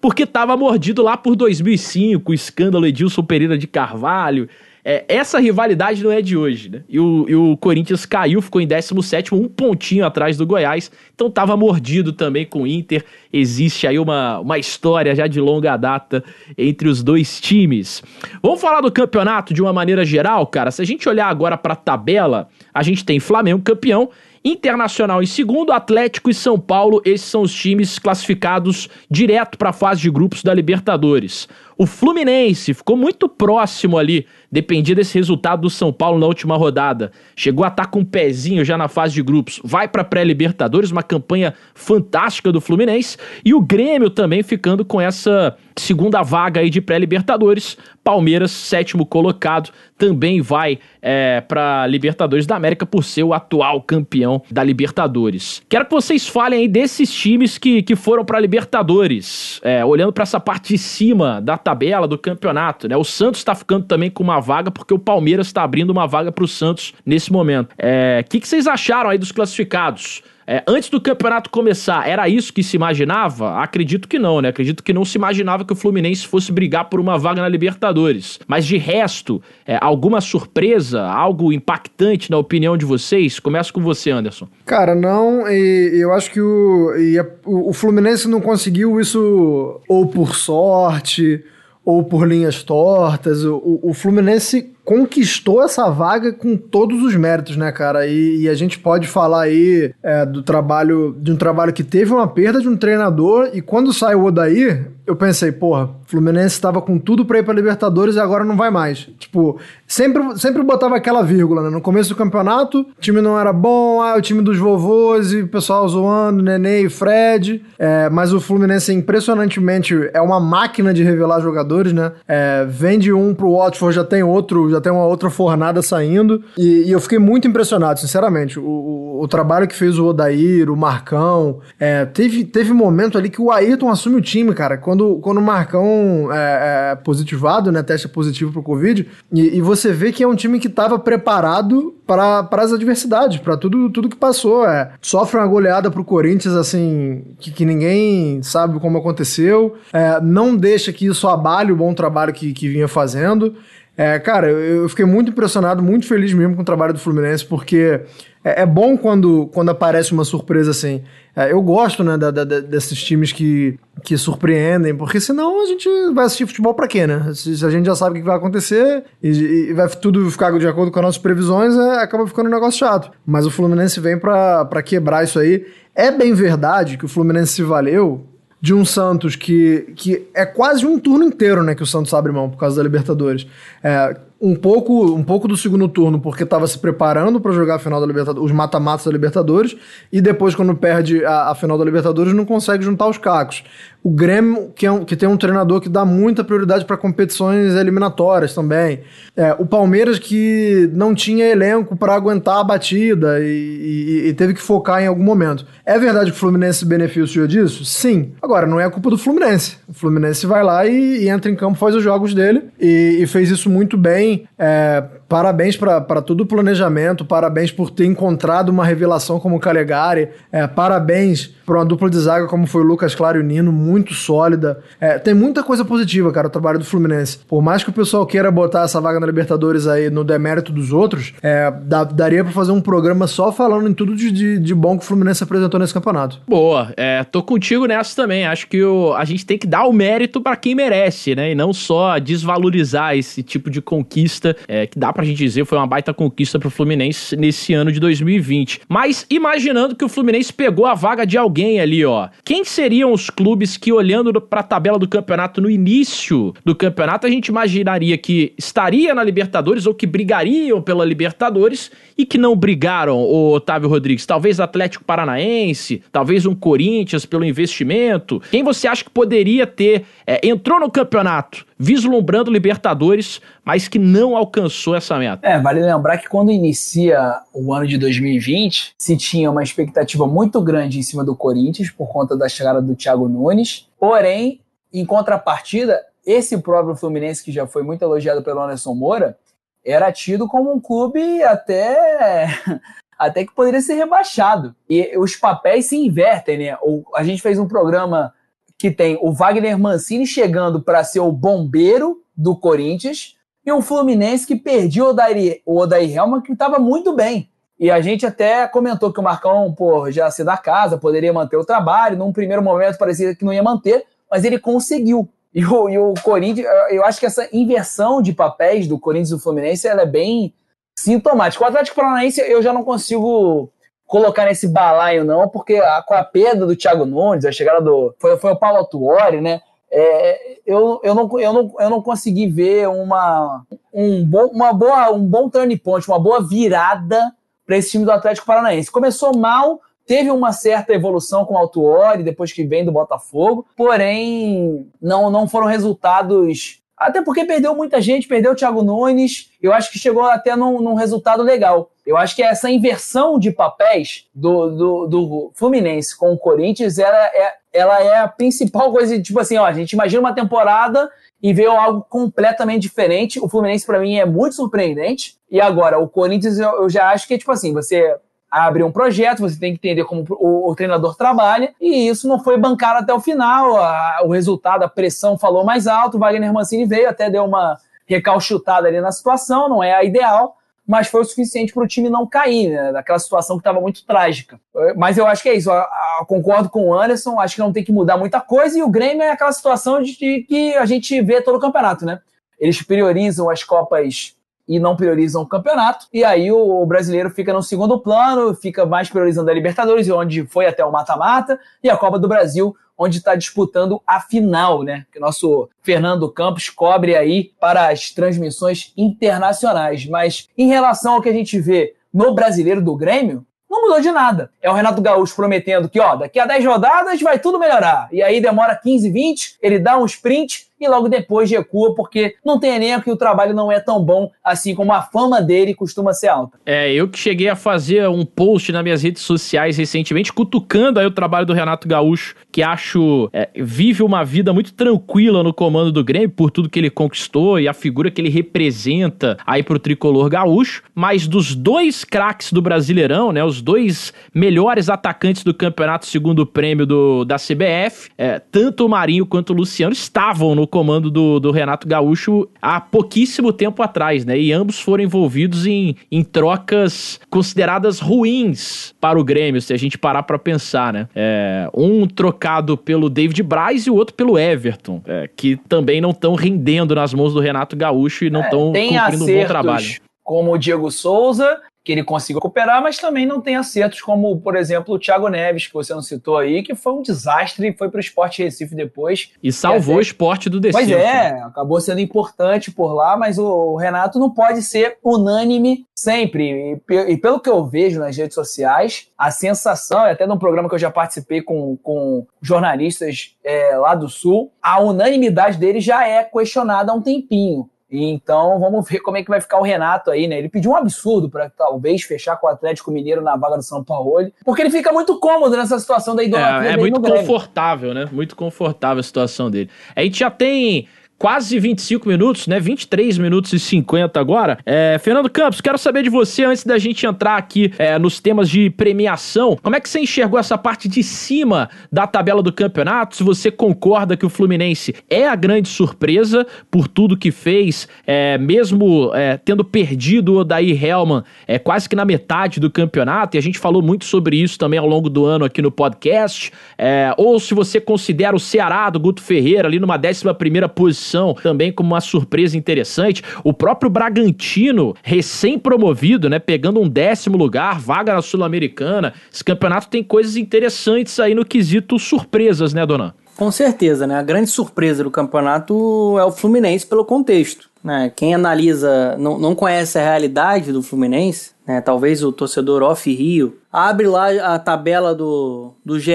[0.01, 4.47] Porque estava mordido lá por 2005, o escândalo Edilson Pereira de Carvalho.
[4.91, 6.81] É, essa rivalidade não é de hoje, né?
[6.89, 10.91] E o, e o Corinthians caiu, ficou em 17, um pontinho atrás do Goiás.
[11.13, 13.05] Então estava mordido também com o Inter.
[13.31, 16.23] Existe aí uma, uma história já de longa data
[16.57, 18.01] entre os dois times.
[18.41, 20.71] Vamos falar do campeonato de uma maneira geral, cara.
[20.71, 24.09] Se a gente olhar agora para a tabela, a gente tem Flamengo campeão.
[24.43, 29.73] Internacional em segundo, Atlético e São Paulo, esses são os times classificados direto para a
[29.73, 31.47] fase de grupos da Libertadores.
[31.81, 37.09] O Fluminense ficou muito próximo ali, dependia desse resultado do São Paulo na última rodada.
[37.37, 39.61] Chegou a estar com um pezinho já na fase de grupos.
[39.63, 43.15] Vai para pré-Libertadores, uma campanha fantástica do Fluminense.
[43.45, 47.77] E o Grêmio também ficando com essa segunda vaga aí de pré-Libertadores.
[48.03, 54.41] Palmeiras, sétimo colocado, também vai é, para Libertadores da América por ser o atual campeão
[54.51, 55.61] da Libertadores.
[55.69, 60.23] Quero que vocês falem aí desses times que, que foram para Libertadores, é, olhando para
[60.23, 61.68] essa parte de cima da tabela
[62.07, 62.87] do campeonato.
[62.87, 62.95] Né?
[62.95, 66.31] O Santos está ficando também com uma vaga porque o Palmeiras está abrindo uma vaga
[66.31, 67.73] para o Santos nesse momento.
[67.73, 70.23] O que, que vocês acharam aí dos classificados?
[70.51, 73.61] É, antes do campeonato começar, era isso que se imaginava?
[73.61, 74.49] Acredito que não, né?
[74.49, 78.39] Acredito que não se imaginava que o Fluminense fosse brigar por uma vaga na Libertadores.
[78.47, 83.39] Mas de resto, é, alguma surpresa, algo impactante na opinião de vocês?
[83.39, 84.47] Começo com você, Anderson.
[84.65, 90.33] Cara, não, e eu acho que o, e o Fluminense não conseguiu isso ou por
[90.33, 91.43] sorte
[91.89, 93.43] ou por linhas tortas.
[93.43, 98.07] O, o- Fluminense conquistou essa vaga com todos os méritos, né, cara?
[98.07, 102.11] E, e a gente pode falar aí é, do trabalho, de um trabalho que teve
[102.11, 106.79] uma perda de um treinador e quando sai o Odair, eu pensei, porra, Fluminense estava
[106.83, 109.09] com tudo pra ir pra Libertadores e agora não vai mais.
[109.17, 111.69] Tipo, sempre, sempre botava aquela vírgula, né?
[111.71, 115.41] No começo do campeonato, o time não era bom, ah, o time dos vovôs e
[115.41, 117.65] o pessoal zoando, Nenê e Fred.
[117.79, 122.11] É, mas o Fluminense, impressionantemente, é uma máquina de revelar jogadores, né?
[122.27, 126.43] É, vende um pro Watford, já tem outro, já tem uma outra fornada saindo.
[126.57, 128.59] E, e eu fiquei muito impressionado, sinceramente.
[128.59, 131.59] O, o, o trabalho que fez o Odair, o Marcão.
[131.79, 134.77] é, teve, teve momento ali que o Ayrton assume o time, cara.
[134.77, 137.83] Quando, quando o Marcão é, é positivado, né?
[137.83, 139.07] Teste positivo pro Covid.
[139.31, 143.55] E, e você vê que é um time que tava preparado para as adversidades, para
[143.55, 144.67] tudo, tudo que passou.
[144.67, 149.75] É, sofre uma goleada pro Corinthians, assim, que, que ninguém sabe como aconteceu.
[149.93, 153.55] É, não deixa que isso abale o bom trabalho que, que vinha fazendo.
[154.01, 157.99] É, cara, eu fiquei muito impressionado, muito feliz mesmo com o trabalho do Fluminense, porque
[158.45, 161.03] é, é bom quando, quando aparece uma surpresa assim.
[161.35, 165.89] É, eu gosto, né, da- da- desses times que, que surpreendem, porque senão a gente
[166.13, 167.29] vai assistir futebol pra quê, né?
[167.33, 169.31] Se, se a gente já sabe o que vai acontecer e,
[169.69, 172.79] e vai tudo ficar de acordo com as nossas previsões, é, acaba ficando um negócio
[172.79, 173.11] chato.
[173.25, 175.65] Mas o Fluminense vem pra, pra quebrar isso aí.
[175.93, 178.25] É bem verdade que o Fluminense se valeu
[178.61, 182.31] de um Santos que, que é quase um turno inteiro, né, que o Santos abre
[182.31, 183.47] mão por causa da Libertadores.
[183.81, 187.79] É, um pouco, um pouco do segundo turno porque estava se preparando para jogar a
[187.79, 189.75] final da Libertadores, os mata-matas da Libertadores,
[190.11, 193.63] e depois quando perde a, a final da Libertadores não consegue juntar os cacos.
[194.01, 197.73] O Grêmio, que, é um- que tem um treinador que dá muita prioridade para competições
[197.75, 199.01] eliminatórias também.
[199.35, 204.53] É, o Palmeiras que não tinha elenco para aguentar a batida e, e- e teve
[204.53, 205.65] que focar em algum momento.
[205.85, 207.83] É verdade que o Fluminense se beneficiou disso?
[207.83, 208.31] Sim.
[208.41, 209.77] Agora, não é culpa do Fluminense.
[209.87, 213.27] O Fluminense vai lá e, e entra em campo, faz os jogos dele e, e
[213.27, 214.45] fez isso muito bem.
[214.57, 220.29] É, parabéns para todo o planejamento, parabéns por ter encontrado uma revelação como o Calegari,
[220.51, 223.71] é, parabéns para uma dupla de zaga como foi o Lucas Claro e o Nino,
[223.71, 224.79] muito sólida.
[224.99, 227.37] É, tem muita coisa positiva, cara, o trabalho do Fluminense.
[227.47, 230.91] Por mais que o pessoal queira botar essa vaga na Libertadores aí no demérito dos
[230.91, 234.73] outros, é, dá- daria para fazer um programa só falando em tudo de, de, de
[234.73, 236.41] bom que o Fluminense apresentou nesse campeonato.
[236.47, 238.47] Boa, é, tô contigo nessa também.
[238.47, 241.51] Acho que o, a gente tem que dar o mérito pra quem merece, né?
[241.51, 245.77] E não só desvalorizar esse tipo de conquista, é, que dá pra gente dizer foi
[245.77, 248.81] uma baita conquista pro Fluminense nesse ano de 2020.
[248.87, 252.29] Mas imaginando que o Fluminense pegou a vaga de alguém ali, ó.
[252.43, 257.29] Quem seriam os clubes que, olhando pra tabela do campeonato no início do campeonato, a
[257.29, 263.17] gente imaginaria que estaria na Libertadores ou que brigariam pela Libertadores e que não brigaram,
[263.17, 264.25] o Otávio Rodrigues?
[264.25, 268.41] Talvez Atlético Paranaense, talvez um Corinthians pelo investimento.
[268.51, 274.35] Quem você acha que poderia ter, é, entrou no campeonato vislumbrando Libertadores, mas que não
[274.35, 275.47] alcançou essa meta?
[275.47, 280.61] É, vale lembrar que quando inicia o ano de 2020, se tinha uma expectativa muito
[280.61, 283.87] grande em cima do Corinthians por conta da chegada do Thiago Nunes.
[283.97, 284.59] Porém,
[284.91, 289.37] em contrapartida, esse próprio Fluminense, que já foi muito elogiado pelo Anderson Moura,
[289.85, 292.47] era tido como um clube até
[293.17, 294.75] até que poderia ser rebaixado.
[294.89, 296.77] E os papéis se invertem, né?
[296.81, 298.33] O- A gente fez um programa
[298.79, 304.47] que tem o Wagner Mancini chegando para ser o bombeiro do Corinthians e um Fluminense
[304.47, 307.49] que perdia o Odair, o Odair Helma, que estava muito bem.
[307.77, 311.57] E a gente até comentou que o Marcão, pô, já se da casa, poderia manter
[311.57, 312.17] o trabalho.
[312.17, 315.27] Num primeiro momento parecia que não ia manter, mas ele conseguiu.
[315.53, 319.35] E o, e o Corinthians, eu acho que essa inversão de papéis do Corinthians e
[319.35, 320.53] do Fluminense ela é bem
[320.97, 321.63] sintomática.
[321.63, 323.69] O Atlético Paranaense eu já não consigo
[324.09, 328.13] colocar nesse balaio, não, porque a- com a perda do Thiago Nunes, a chegada do.
[328.17, 329.61] Foi, foi o Paulo Autuori, né?
[329.91, 335.11] É, eu, eu, não, eu, não, eu não consegui ver uma, um, bom, uma boa,
[335.11, 337.31] um bom turn point, uma boa virada
[337.65, 338.91] para esse time do Atlético Paranaense.
[338.91, 344.87] Começou mal, teve uma certa evolução com o Autuori, depois que vem do Botafogo, porém
[344.99, 346.81] não, não foram resultados.
[346.99, 349.49] Até porque perdeu muita gente, perdeu o Thiago Nunes.
[349.61, 351.91] Eu acho que chegou até num, num resultado legal.
[352.05, 357.25] Eu acho que essa inversão de papéis do, do, do Fluminense com o Corinthians ela
[357.27, 359.21] é, ela é a principal coisa.
[359.21, 361.09] Tipo assim, ó, a gente imagina uma temporada
[361.41, 363.39] e vê algo completamente diferente.
[363.39, 365.37] O Fluminense, para mim, é muito surpreendente.
[365.49, 368.17] E agora, o Corinthians, eu, eu já acho que é tipo assim: você
[368.51, 372.27] a abrir um projeto, você tem que entender como o, o treinador trabalha, e isso
[372.27, 373.77] não foi bancado até o final.
[373.77, 377.77] A, o resultado, a pressão falou mais alto, o Wagner Mancini veio, até deu uma
[378.05, 380.57] recalchutada ali na situação, não é a ideal,
[380.87, 384.03] mas foi o suficiente para o time não cair, né, daquela situação que estava muito
[384.03, 384.59] trágica.
[384.97, 387.71] Mas eu acho que é isso, eu, eu concordo com o Anderson, acho que não
[387.71, 390.87] tem que mudar muita coisa, e o Grêmio é aquela situação de, de que a
[390.87, 392.19] gente vê todo o campeonato, né?
[392.59, 394.35] Eles priorizam as Copas
[394.69, 396.05] e não priorizam o campeonato.
[396.13, 400.67] E aí o, brasileiro fica no segundo plano, fica mais priorizando a Libertadores, onde foi
[400.67, 405.05] até o mata-mata, e a Copa do Brasil, onde está disputando a final, né?
[405.11, 410.05] Que o nosso Fernando Campos cobre aí para as transmissões internacionais.
[410.05, 414.11] Mas em relação ao que a gente vê no brasileiro do Grêmio, não mudou de
[414.11, 414.51] nada.
[414.61, 418.07] É o Renato Gaúcho prometendo que, ó, daqui a 10 rodadas vai tudo melhorar.
[418.11, 422.59] E aí demora 15, 20, ele dá um sprint e logo depois recua porque não
[422.59, 426.13] tem elenco e o trabalho não é tão bom assim como a fama dele costuma
[426.13, 426.57] ser alta.
[426.65, 431.05] É, eu que cheguei a fazer um post nas minhas redes sociais recentemente, cutucando aí
[431.05, 435.91] o trabalho do Renato Gaúcho, que acho é, vive uma vida muito tranquila no comando
[435.91, 439.79] do Grêmio, por tudo que ele conquistou e a figura que ele representa aí pro
[439.79, 446.05] tricolor gaúcho, mas dos dois craques do Brasileirão, né, os dois melhores atacantes do campeonato
[446.05, 450.67] segundo o prêmio do, da CBF, é, tanto o Marinho quanto o Luciano estavam no
[450.69, 454.37] comando do, do Renato Gaúcho há pouquíssimo tempo atrás, né?
[454.37, 459.97] E ambos foram envolvidos em, em trocas consideradas ruins para o Grêmio, se a gente
[459.97, 461.07] parar para pensar, né?
[461.15, 466.11] É, um trocado pelo David Braz e o outro pelo Everton, é, que também não
[466.11, 469.87] estão rendendo nas mãos do Renato Gaúcho e não estão é, cumprindo um bom trabalho.
[470.23, 471.57] Como o Diego Souza
[471.89, 475.65] que ele conseguiu recuperar, mas também não tem acertos como, por exemplo, o Thiago Neves,
[475.65, 478.75] que você não citou aí, que foi um desastre e foi para o Esporte Recife
[478.75, 479.31] depois.
[479.41, 479.99] E salvou até...
[479.99, 480.87] o esporte do descenso.
[480.87, 486.79] Pois é, acabou sendo importante por lá, mas o Renato não pode ser unânime sempre.
[486.87, 490.75] E, e pelo que eu vejo nas redes sociais, a sensação, até num programa que
[490.75, 496.23] eu já participei com, com jornalistas é, lá do Sul, a unanimidade dele já é
[496.23, 497.67] questionada há um tempinho.
[497.91, 500.37] Então vamos ver como é que vai ficar o Renato aí, né?
[500.37, 503.83] Ele pediu um absurdo para talvez fechar com o Atlético Mineiro na vaga do São
[503.83, 506.71] Paulo, porque ele fica muito cômodo nessa situação da idolatria.
[506.71, 508.07] É, é muito confortável, né?
[508.11, 509.69] Muito confortável a situação dele.
[509.95, 510.87] A gente já tem
[511.19, 512.61] quase 25 minutos, né?
[512.61, 514.57] 23 minutos e 50 agora.
[514.65, 518.49] É, Fernando Campos, quero saber de você, antes da gente entrar aqui é, nos temas
[518.49, 523.17] de premiação, como é que você enxergou essa parte de cima da tabela do campeonato?
[523.17, 528.37] Se você concorda que o Fluminense é a grande surpresa por tudo que fez, é,
[528.37, 533.37] mesmo é, tendo perdido o Odair Helman é, quase que na metade do campeonato, e
[533.37, 537.13] a gente falou muito sobre isso também ao longo do ano aqui no podcast, é,
[537.17, 541.08] ou se você considera o Ceará do Guto Ferreira ali numa 11 primeira posição
[541.41, 543.23] também como uma surpresa interessante.
[543.43, 546.39] O próprio Bragantino, recém-promovido, né?
[546.39, 549.13] Pegando um décimo lugar, vaga na Sul-Americana.
[549.31, 553.15] Esse campeonato tem coisas interessantes aí no quesito surpresas, né, Dona?
[553.35, 554.15] Com certeza, né?
[554.15, 557.69] A grande surpresa do campeonato é o Fluminense pelo contexto.
[557.81, 558.11] Né?
[558.13, 561.79] Quem analisa, não, não conhece a realidade do Fluminense, né?
[561.79, 566.11] talvez o torcedor off-Rio, abre lá a tabela do, do GE,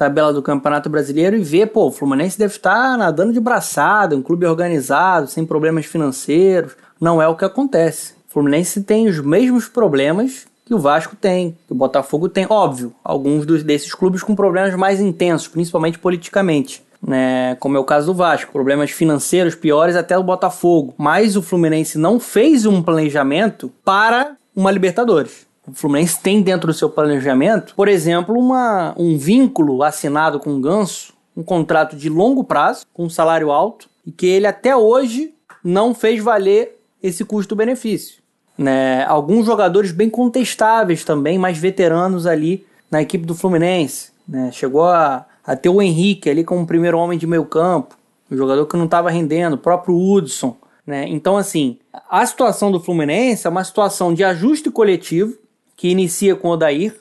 [0.00, 4.22] tabela do Campeonato Brasileiro e ver, pô, o Fluminense deve estar nadando de braçada, um
[4.22, 6.72] clube organizado, sem problemas financeiros.
[6.98, 8.14] Não é o que acontece.
[8.28, 12.46] O Fluminense tem os mesmos problemas que o Vasco tem, que o Botafogo tem.
[12.48, 16.82] Óbvio, alguns dos, desses clubes com problemas mais intensos, principalmente politicamente.
[17.02, 20.94] Né, como é o caso do Vasco, problemas financeiros piores até o Botafogo.
[20.96, 25.49] Mas o Fluminense não fez um planejamento para uma Libertadores.
[25.70, 30.60] O Fluminense tem dentro do seu planejamento, por exemplo, uma, um vínculo assinado com o
[30.60, 35.32] Ganso, um contrato de longo prazo, com um salário alto, e que ele até hoje
[35.62, 38.20] não fez valer esse custo-benefício.
[38.58, 39.04] Né?
[39.04, 44.10] Alguns jogadores bem contestáveis também, mais veteranos ali na equipe do Fluminense.
[44.26, 44.50] Né?
[44.52, 47.96] Chegou a, a ter o Henrique ali como primeiro homem de meio campo,
[48.30, 50.56] um jogador que não estava rendendo, o próprio Hudson.
[50.86, 51.06] Né?
[51.08, 51.78] Então, assim,
[52.10, 55.38] a situação do Fluminense é uma situação de ajuste coletivo,
[55.80, 56.94] que inicia com o Odair.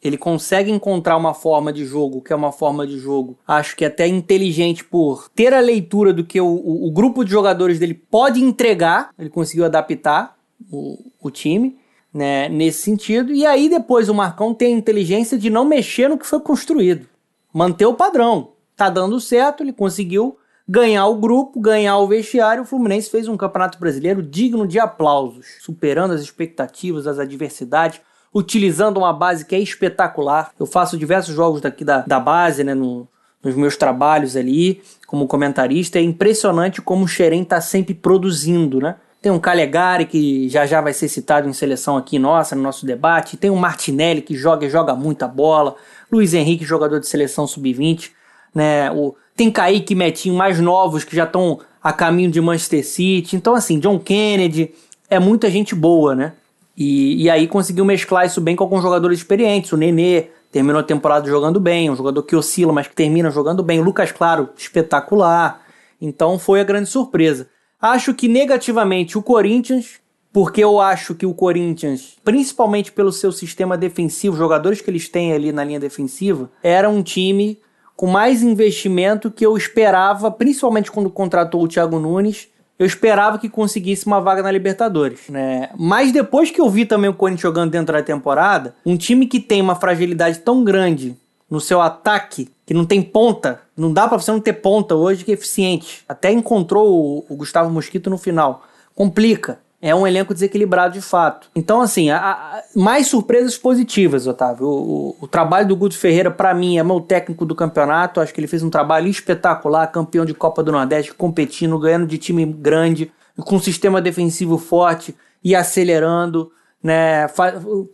[0.00, 3.84] Ele consegue encontrar uma forma de jogo que é uma forma de jogo, acho que
[3.84, 7.94] até inteligente por ter a leitura do que o, o, o grupo de jogadores dele
[7.94, 9.10] pode entregar.
[9.18, 10.36] Ele conseguiu adaptar
[10.70, 11.76] o, o time
[12.12, 13.32] né, nesse sentido.
[13.32, 17.08] E aí depois o Marcão tem a inteligência de não mexer no que foi construído,
[17.52, 18.52] manter o padrão.
[18.76, 22.62] Tá dando certo, ele conseguiu ganhar o grupo, ganhar o vestiário.
[22.62, 28.00] O Fluminense fez um campeonato brasileiro digno de aplausos, superando as expectativas, as adversidades,
[28.32, 30.50] utilizando uma base que é espetacular.
[30.58, 33.06] Eu faço diversos jogos daqui da, da base, né, no,
[33.42, 35.98] nos meus trabalhos ali, como comentarista.
[35.98, 38.96] É impressionante como o Xerém está sempre produzindo, né?
[39.20, 42.84] Tem um Calegari, que já já vai ser citado em seleção aqui nossa, no nosso
[42.84, 43.38] debate.
[43.38, 45.76] Tem o Martinelli, que joga e joga muita bola.
[46.12, 48.10] Luiz Henrique, jogador de seleção sub-20.
[48.54, 48.90] Né?
[48.92, 53.36] O, tem Kaique e Metinho mais novos, que já estão a caminho de Manchester City.
[53.36, 54.72] Então, assim, John Kennedy,
[55.10, 56.32] é muita gente boa, né?
[56.76, 59.72] E, e aí conseguiu mesclar isso bem com alguns jogadores experientes.
[59.72, 63.62] O Nenê terminou a temporada jogando bem, um jogador que oscila, mas que termina jogando
[63.62, 63.80] bem.
[63.80, 65.62] O Lucas Claro, espetacular.
[66.00, 67.48] Então foi a grande surpresa.
[67.80, 70.00] Acho que negativamente o Corinthians,
[70.32, 75.32] porque eu acho que o Corinthians, principalmente pelo seu sistema defensivo, jogadores que eles têm
[75.32, 77.58] ali na linha defensiva, era um time
[77.96, 83.48] com mais investimento que eu esperava, principalmente quando contratou o Thiago Nunes, eu esperava que
[83.48, 85.70] conseguisse uma vaga na Libertadores, né?
[85.78, 89.38] Mas depois que eu vi também o Corinthians jogando dentro da temporada, um time que
[89.38, 91.16] tem uma fragilidade tão grande
[91.48, 95.24] no seu ataque, que não tem ponta, não dá para você não ter ponta hoje
[95.24, 96.02] que é eficiente.
[96.08, 98.64] Até encontrou o, o Gustavo Mosquito no final.
[98.94, 101.50] Complica é um elenco desequilibrado de fato.
[101.54, 104.66] Então, assim, a, a, mais surpresas positivas, Otávio.
[104.66, 108.18] O, o, o trabalho do Guto Ferreira, para mim, é meu técnico do campeonato.
[108.18, 112.16] Acho que ele fez um trabalho espetacular, campeão de Copa do Nordeste, competindo, ganhando de
[112.16, 115.14] time grande, com um sistema defensivo forte
[115.44, 116.50] e acelerando,
[116.82, 117.26] né,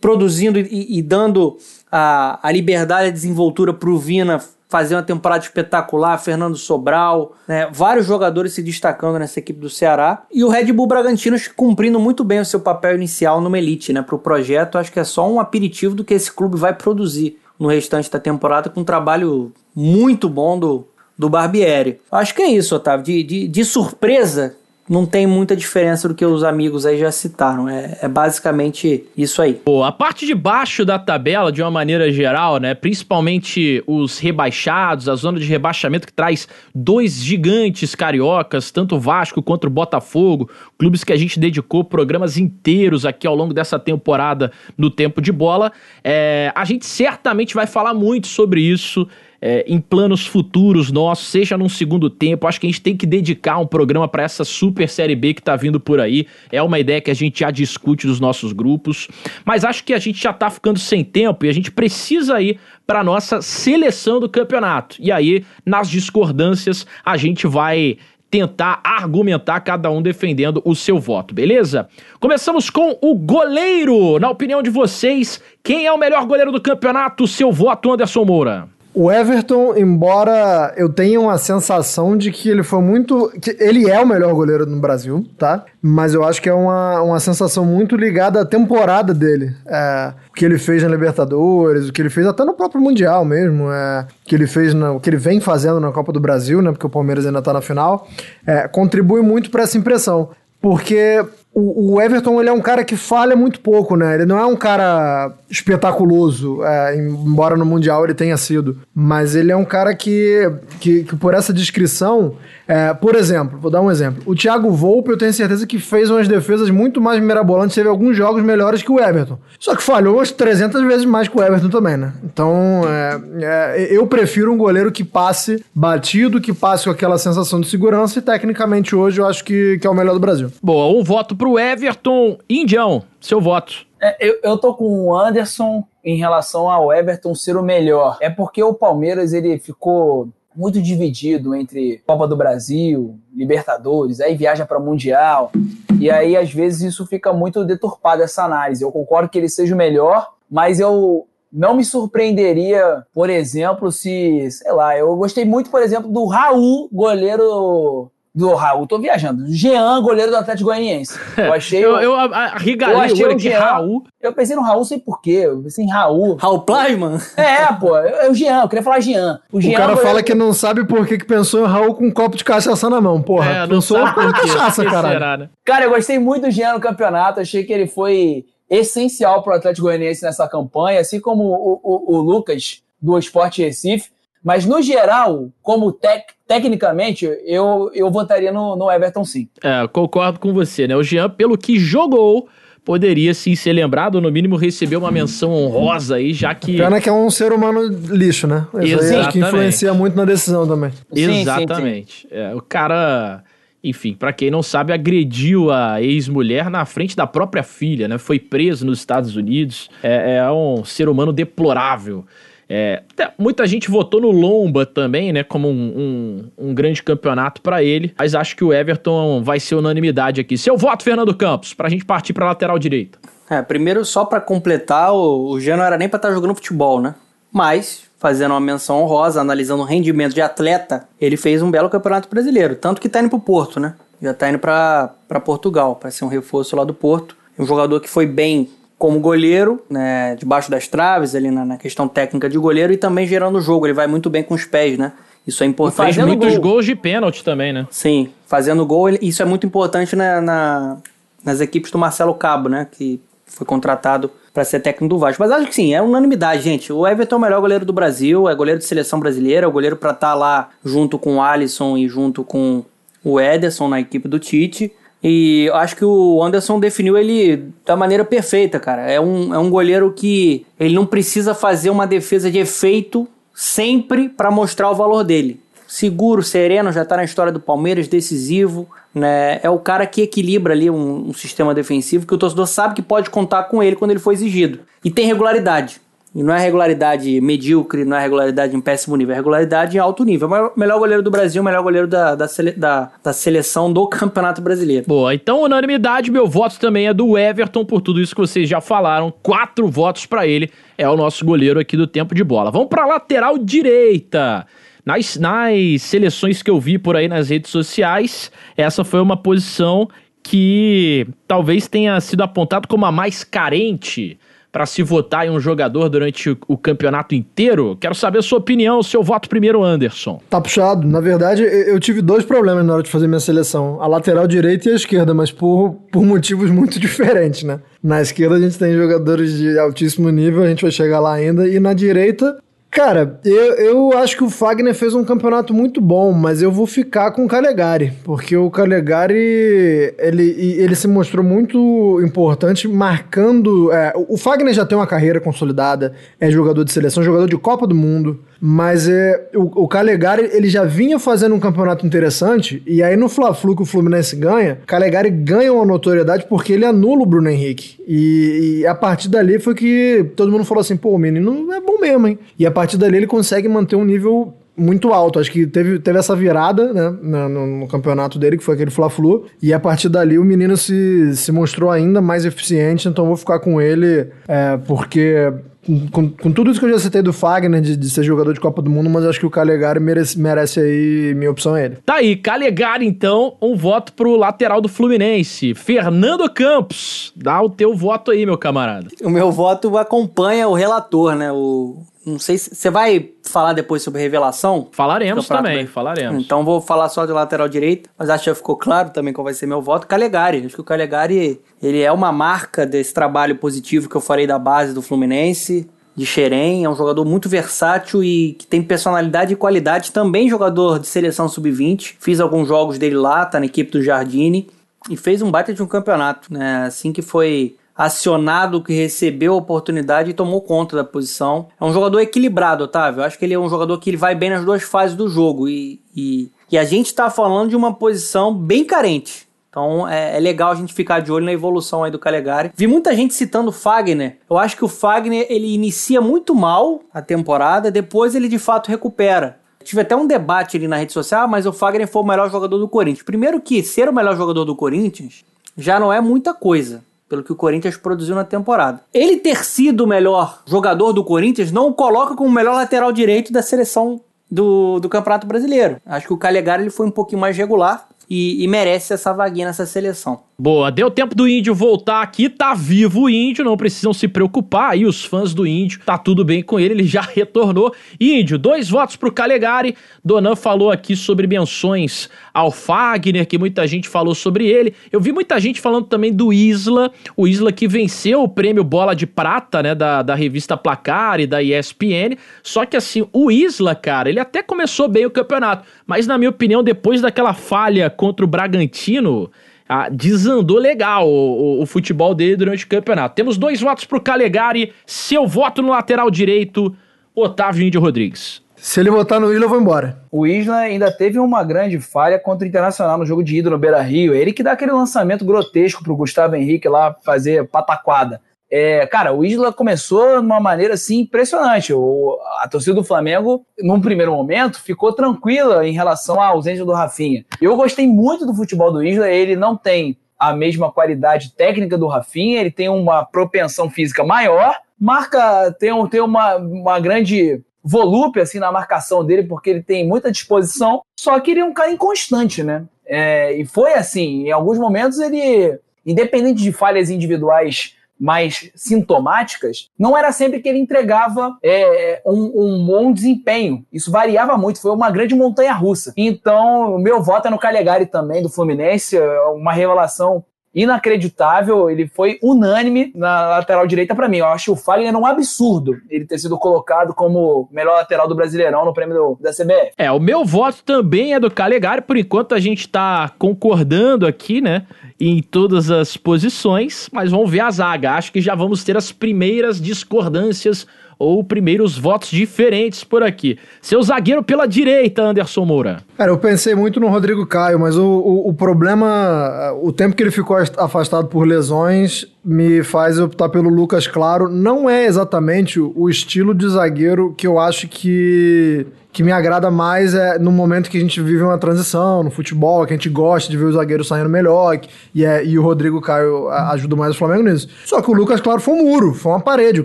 [0.00, 1.58] produzindo e, e dando
[1.90, 4.40] a, a liberdade a desenvoltura para o Vina
[4.70, 7.68] fazer uma temporada espetacular, Fernando Sobral, né?
[7.72, 10.22] vários jogadores se destacando nessa equipe do Ceará.
[10.32, 14.00] E o Red Bull Bragantino cumprindo muito bem o seu papel inicial numa elite, né?
[14.00, 17.36] Para o projeto, acho que é só um aperitivo do que esse clube vai produzir
[17.58, 20.86] no restante da temporada com um trabalho muito bom do,
[21.18, 22.00] do Barbieri.
[22.10, 23.04] Acho que é isso, Otávio.
[23.04, 24.54] De, de, de surpresa,
[24.90, 27.68] não tem muita diferença do que os amigos aí já citaram.
[27.68, 29.54] É, é, basicamente isso aí.
[29.54, 32.74] Pô, a parte de baixo da tabela, de uma maneira geral, né?
[32.74, 39.40] Principalmente os rebaixados, a zona de rebaixamento que traz dois gigantes cariocas, tanto o Vasco
[39.40, 44.50] quanto o Botafogo, clubes que a gente dedicou programas inteiros aqui ao longo dessa temporada
[44.76, 45.70] no tempo de bola.
[46.02, 49.06] É, a gente certamente vai falar muito sobre isso
[49.40, 52.46] é, em planos futuros nossos, seja num segundo tempo.
[52.46, 55.42] Acho que a gente tem que dedicar um programa para essa super série B que
[55.42, 56.26] tá vindo por aí.
[56.52, 59.08] É uma ideia que a gente já discute nos nossos grupos,
[59.44, 62.58] mas acho que a gente já tá ficando sem tempo e a gente precisa ir
[62.86, 64.96] para nossa seleção do campeonato.
[64.98, 67.96] E aí, nas discordâncias, a gente vai
[68.30, 71.88] tentar argumentar, cada um defendendo o seu voto, beleza?
[72.20, 74.20] Começamos com o goleiro.
[74.20, 77.26] Na opinião de vocês, quem é o melhor goleiro do campeonato?
[77.26, 78.68] Seu voto, Anderson Moura.
[78.92, 83.30] O Everton, embora eu tenha uma sensação de que ele foi muito.
[83.40, 85.64] que ele é o melhor goleiro no Brasil, tá?
[85.80, 89.54] Mas eu acho que é uma, uma sensação muito ligada à temporada dele.
[89.64, 93.24] É, o que ele fez na Libertadores, o que ele fez até no próprio Mundial
[93.24, 96.18] mesmo, é, o que ele fez, na, o que ele vem fazendo na Copa do
[96.18, 96.72] Brasil, né?
[96.72, 98.08] Porque o Palmeiras ainda tá na final,
[98.44, 100.30] é, contribui muito para essa impressão.
[100.60, 104.14] Porque o, Everton ele é um cara que falha muito pouco, né?
[104.14, 108.78] Ele não é um cara espetaculoso, é, embora no Mundial ele tenha sido.
[108.94, 110.48] Mas ele é um cara que,
[110.78, 112.36] que, que por essa descrição.
[112.68, 114.22] É, por exemplo, vou dar um exemplo.
[114.24, 118.16] O Thiago Volpe, eu tenho certeza que fez umas defesas muito mais mirabolantes, teve alguns
[118.16, 119.40] jogos melhores que o Everton.
[119.58, 122.12] Só que falhou umas 300 vezes mais que o Everton também, né?
[122.22, 127.60] Então, é, é, eu prefiro um goleiro que passe batido, que passe com aquela sensação
[127.60, 130.52] de segurança e tecnicamente hoje eu acho que, que é o melhor do Brasil.
[130.62, 133.02] Boa, um voto pro Everton Indião.
[133.18, 133.86] Seu voto.
[133.98, 138.18] É, eu, eu tô com o Anderson em relação ao Everton ser o melhor.
[138.20, 144.66] É porque o Palmeiras ele ficou muito dividido entre Copa do Brasil, Libertadores, aí viaja
[144.66, 145.50] para Mundial.
[145.98, 148.84] E aí, às vezes, isso fica muito deturpado essa análise.
[148.84, 154.50] Eu concordo que ele seja o melhor, mas eu não me surpreenderia, por exemplo, se,
[154.50, 159.44] sei lá, eu gostei muito, por exemplo, do Raul, goleiro do Raul, tô viajando.
[159.48, 161.18] Jean, goleiro do Atlético Goianiense.
[161.36, 161.84] Eu achei.
[161.84, 164.04] eu, eu arregalei eu achei o Jean, Raul.
[164.20, 165.42] Eu pensei no Raul, sei porquê.
[165.46, 166.36] Eu pensei em Raul.
[166.36, 167.18] Raul Plasman?
[167.36, 167.96] É, pô.
[167.96, 169.40] É o Jean, eu queria falar Jean.
[169.52, 172.06] O, Jean o cara fala que não sabe por que, que pensou em Raul com
[172.06, 173.50] um copo de cachaça na mão, porra.
[173.50, 175.36] É, pensou com cachaça, cara.
[175.36, 175.48] Né?
[175.64, 177.40] Cara, eu gostei muito do Jean no campeonato.
[177.40, 182.20] Achei que ele foi essencial pro Atlético Goianiense nessa campanha, assim como o, o, o
[182.20, 184.10] Lucas do Esporte Recife.
[184.42, 189.48] Mas, no geral, como tec, tecnicamente, eu, eu votaria no, no Everton sim.
[189.62, 190.96] É, concordo com você, né?
[190.96, 192.48] O Jean, pelo que jogou,
[192.84, 196.76] poderia sim ser lembrado, ou no mínimo receber uma menção honrosa aí, já que.
[196.76, 198.66] Pena que é um ser humano lixo, né?
[198.74, 199.16] Isso Exatamente.
[199.18, 200.90] acho que influencia muito na decisão também.
[201.12, 202.22] Sim, Exatamente.
[202.22, 202.34] Sim, sim.
[202.34, 203.44] É, o cara.
[203.82, 208.18] Enfim, para quem não sabe, agrediu a ex-mulher na frente da própria filha, né?
[208.18, 209.88] Foi preso nos Estados Unidos.
[210.02, 212.26] É, é um ser humano deplorável.
[212.72, 213.02] É,
[213.36, 215.42] muita gente votou no Lomba também, né?
[215.42, 218.14] Como um, um, um grande campeonato para ele.
[218.16, 220.56] Mas acho que o Everton vai ser unanimidade aqui.
[220.56, 223.18] Seu voto, Fernando Campos, pra gente partir pra lateral direita.
[223.50, 227.00] É, primeiro, só pra completar, o, o Jean não era nem pra estar jogando futebol,
[227.00, 227.16] né?
[227.52, 232.28] Mas, fazendo uma menção honrosa, analisando o rendimento de atleta, ele fez um belo campeonato
[232.28, 232.76] brasileiro.
[232.76, 233.96] Tanto que tá indo pro Porto, né?
[234.22, 235.12] Já tá indo pra
[235.44, 237.36] Portugal, pra ser um reforço lá do Porto.
[237.58, 242.06] Um jogador que foi bem como goleiro, né, debaixo das traves, ali na, na questão
[242.06, 243.86] técnica de goleiro, e também gerando o jogo.
[243.86, 245.12] Ele vai muito bem com os pés, né?
[245.46, 246.12] Isso é importante.
[246.14, 247.86] Fez muitos gols de pênalti também, né?
[247.90, 250.96] Sim, fazendo gol, ele- isso é muito importante na, na-
[251.42, 252.86] nas equipes do Marcelo Cabo, né?
[252.92, 255.42] Que foi contratado para ser técnico do Vasco.
[255.42, 256.92] Mas acho que sim, é unanimidade, gente.
[256.92, 259.72] O Everton é o melhor goleiro do Brasil, é goleiro de seleção brasileira, é o
[259.72, 262.84] goleiro para estar lá junto com o Alisson e junto com
[263.24, 264.92] o Ederson na equipe do Tite.
[265.22, 269.02] E acho que o Anderson definiu ele da maneira perfeita, cara.
[269.02, 274.28] É um, é um goleiro que ele não precisa fazer uma defesa de efeito sempre
[274.28, 275.60] para mostrar o valor dele.
[275.86, 279.60] Seguro, sereno, já tá na história do Palmeiras, decisivo, né?
[279.62, 283.02] É o cara que equilibra ali um, um sistema defensivo que o torcedor sabe que
[283.02, 284.80] pode contar com ele quando ele for exigido.
[285.04, 286.00] E tem regularidade.
[286.32, 290.22] E não é regularidade medíocre, não é regularidade em péssimo nível, é regularidade em alto
[290.24, 290.54] nível.
[290.54, 294.60] É melhor goleiro do Brasil, melhor goleiro da, da, sele- da- da seleção do Campeonato
[294.62, 295.04] Brasileiro.
[295.08, 298.80] Boa, então unanimidade, meu voto também é do Everton, por tudo isso que vocês já
[298.80, 299.32] falaram.
[299.42, 302.70] Quatro votos pra ele, é o nosso goleiro aqui do tempo de bola.
[302.70, 304.64] Vamos pra lateral direita.
[305.04, 310.08] Nas, nas seleções que eu vi por aí nas redes sociais, essa foi uma posição
[310.42, 314.38] que talvez tenha sido apontado como a mais carente
[314.72, 317.96] para se votar em um jogador durante o, campeonato inteiro.
[318.00, 320.40] Quero saber a sua opinião, seu voto primeiro, Anderson.
[320.48, 321.06] Tá puxado.
[321.06, 324.88] Na verdade, eu tive dois problemas na hora de fazer minha seleção: a lateral direita
[324.88, 327.80] e a esquerda, mas por, por motivos muito diferentes, né?
[328.02, 331.68] Na esquerda a gente tem jogadores de altíssimo nível, a gente vai chegar lá ainda,
[331.68, 332.56] e na direita.
[332.90, 336.88] Cara, eu, eu acho que o Fagner fez um campeonato muito bom, mas eu vou
[336.88, 343.92] ficar com o Calegari, porque o Calegari ele, ele se mostrou muito importante marcando.
[343.92, 347.86] é, o Fagner já tem uma carreira consolidada, é jogador de seleção, jogador de Copa
[347.86, 353.02] do Mundo, mas é, o, o Calegari ele já vinha fazendo um campeonato interessante, e
[353.02, 357.26] aí no Fla-Flu que o Fluminense ganha, Calegari ganha uma notoriedade porque ele anula o
[357.26, 357.96] Bruno Henrique.
[358.06, 361.80] E, e a partir dali foi que todo mundo falou assim: pô, o menino é
[361.80, 362.38] bom mesmo, hein?
[362.58, 365.38] E a partir dali ele consegue manter um nível muito alto.
[365.38, 367.10] Acho que teve, teve essa virada né,
[367.48, 369.46] no, no campeonato dele, que foi aquele Fla-Flu.
[369.62, 373.08] E a partir dali o menino se, se mostrou ainda mais eficiente.
[373.08, 375.52] Então eu vou ficar com ele, é, porque
[375.86, 378.52] com, com- com tudo isso que eu já citei do Fagner, de, de ser jogador
[378.52, 381.86] de Copa do Mundo, mas acho que o Calegari merece, merece aí, minha opção é
[381.86, 381.96] ele.
[382.04, 385.74] Tá aí, Calegari, então, um voto pro lateral do Fluminense.
[385.74, 389.08] Fernando Campos, dá o teu voto aí, meu camarada.
[389.22, 391.50] O meu voto acompanha o relator, né?
[391.50, 392.74] O, não sei se.
[392.74, 394.88] Você vai falar depois sobre revelação?
[394.92, 395.90] Falaremos também, Brasileiro.
[395.90, 396.44] falaremos.
[396.44, 399.44] Então vou falar só de lateral direito, mas acho que já ficou claro também qual
[399.44, 400.06] vai ser meu voto.
[400.06, 400.64] Calegari.
[400.64, 404.58] Acho que o Calegari ele é uma marca desse trabalho positivo que eu farei da
[404.58, 406.84] base do Fluminense, de Xerém.
[406.84, 410.12] É um jogador muito versátil e que tem personalidade e qualidade.
[410.12, 412.16] Também jogador de seleção sub-20.
[412.18, 414.68] Fiz alguns jogos dele lá, tá na equipe do Jardine.
[415.08, 416.84] E fez um baita de um campeonato, né?
[416.86, 421.68] Assim que foi acionado, que recebeu a oportunidade e tomou conta da posição.
[421.78, 423.20] É um jogador equilibrado, Otávio.
[423.20, 425.28] Eu acho que ele é um jogador que ele vai bem nas duas fases do
[425.28, 425.68] jogo.
[425.68, 429.46] E, e, e a gente tá falando de uma posição bem carente.
[429.68, 432.72] Então é, é legal a gente ficar de olho na evolução aí do Calegari.
[432.74, 434.38] Vi muita gente citando o Fagner.
[434.48, 438.88] Eu acho que o Fagner ele inicia muito mal a temporada, depois ele de fato
[438.88, 439.60] recupera.
[439.84, 442.50] Tive até um debate ali na rede social, ah, mas o Fagner foi o melhor
[442.50, 443.24] jogador do Corinthians.
[443.24, 445.44] Primeiro que ser o melhor jogador do Corinthians
[445.76, 449.00] já não é muita coisa, pelo que o Corinthians produziu na temporada.
[449.14, 453.12] Ele ter sido o melhor jogador do Corinthians não o coloca como o melhor lateral
[453.12, 454.20] direito da seleção
[454.50, 455.98] do, do Campeonato Brasileiro.
[456.04, 459.66] Acho que o Calegari ele foi um pouquinho mais regular e, e merece essa vaguinha
[459.66, 460.48] nessa seleção.
[460.56, 464.90] Boa, deu tempo do Índio voltar aqui, tá vivo o Índio, não precisam se preocupar
[464.90, 467.94] aí, os fãs do Índio, tá tudo bem com ele, ele já retornou.
[468.20, 474.06] Índio, dois votos pro Calegari, Donan falou aqui sobre menções ao Fagner, que muita gente
[474.06, 478.42] falou sobre ele, eu vi muita gente falando também do Isla, o Isla que venceu
[478.42, 482.98] o prêmio Bola de Prata, né, da, da revista Placar e da ESPN, só que
[482.98, 487.22] assim, o Isla, cara, ele até começou bem o campeonato, mas na minha opinião, depois
[487.22, 489.50] daquela falha contra o Bragantino,
[489.88, 493.34] ah, desandou legal o, o- o futebol dele durante o campeonato.
[493.34, 496.94] Temos dois votos pro Calegari, seu voto no lateral direito,
[497.34, 498.62] Otávio Índio Rodrigues.
[498.76, 500.20] Se ele votar no Isla, eu vou embora.
[500.30, 503.78] O Isla ainda teve uma grande falha contra o Internacional no jogo de ida no
[503.78, 504.34] Beira Rio.
[504.34, 508.40] Ele que dá aquele lançamento grotesco pro Gustavo Henrique lá fazer pataquada.
[508.70, 511.92] É, cara, o Isla começou de uma maneira assim impressionante.
[511.92, 516.92] O, a torcida do Flamengo, num primeiro momento, ficou tranquila em relação à ausência do
[516.92, 517.44] Rafinha.
[517.60, 522.06] Eu gostei muito do futebol do Isla, ele não tem a mesma qualidade técnica do
[522.06, 528.58] Rafinha, ele tem uma propensão física maior, marca, tem, tem uma, uma grande volúpia assim
[528.58, 532.62] na marcação dele, porque ele tem muita disposição, só que ele é um cara inconstante,
[532.62, 532.84] né?
[533.04, 540.16] É, e foi assim, em alguns momentos ele, independente de falhas individuais mais sintomáticas, não
[540.16, 543.86] era sempre que ele entregava é, um, um, bom desempenho.
[543.90, 546.12] Isso variava muito, foi uma grande montanha russa.
[546.16, 550.44] Então, o meu voto é no Calegari também, do Fluminense, é uma revelação
[550.74, 551.90] inacreditável.
[551.90, 554.38] Ele foi unânime na lateral direita para mim.
[554.38, 558.84] Eu acho o Fagner um absurdo ele ter sido colocado como melhor lateral do Brasileirão
[558.84, 559.92] no prêmio do, da CBF.
[559.98, 562.02] É, o meu voto também é do Calegari.
[562.02, 564.86] Por enquanto a gente tá concordando aqui, né?
[565.20, 568.12] Em todas as posições, mas vamos ver a zaga.
[568.12, 570.86] Acho que já vamos ter as primeiras discordâncias
[571.20, 573.58] ou primeiros votos diferentes por aqui.
[573.82, 576.02] Seu zagueiro pela direita, Anderson Moura.
[576.16, 580.22] Cara, eu pensei muito no Rodrigo Caio, mas o, o, o problema, o tempo que
[580.22, 584.48] ele ficou afastado por lesões me faz optar pelo Lucas Claro.
[584.48, 590.14] Não é exatamente o estilo de zagueiro que eu acho que que me agrada mais
[590.14, 593.50] é no momento que a gente vive uma transição no futebol, que a gente gosta
[593.50, 594.78] de ver o zagueiro saindo melhor,
[595.14, 597.68] e, é, e o Rodrigo Caio ajuda mais o Flamengo nisso.
[597.84, 599.84] Só que o Lucas, claro, foi um muro, foi uma parede, o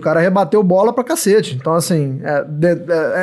[0.00, 1.56] cara rebateu bola pra cacete.
[1.56, 2.46] Então, assim, é,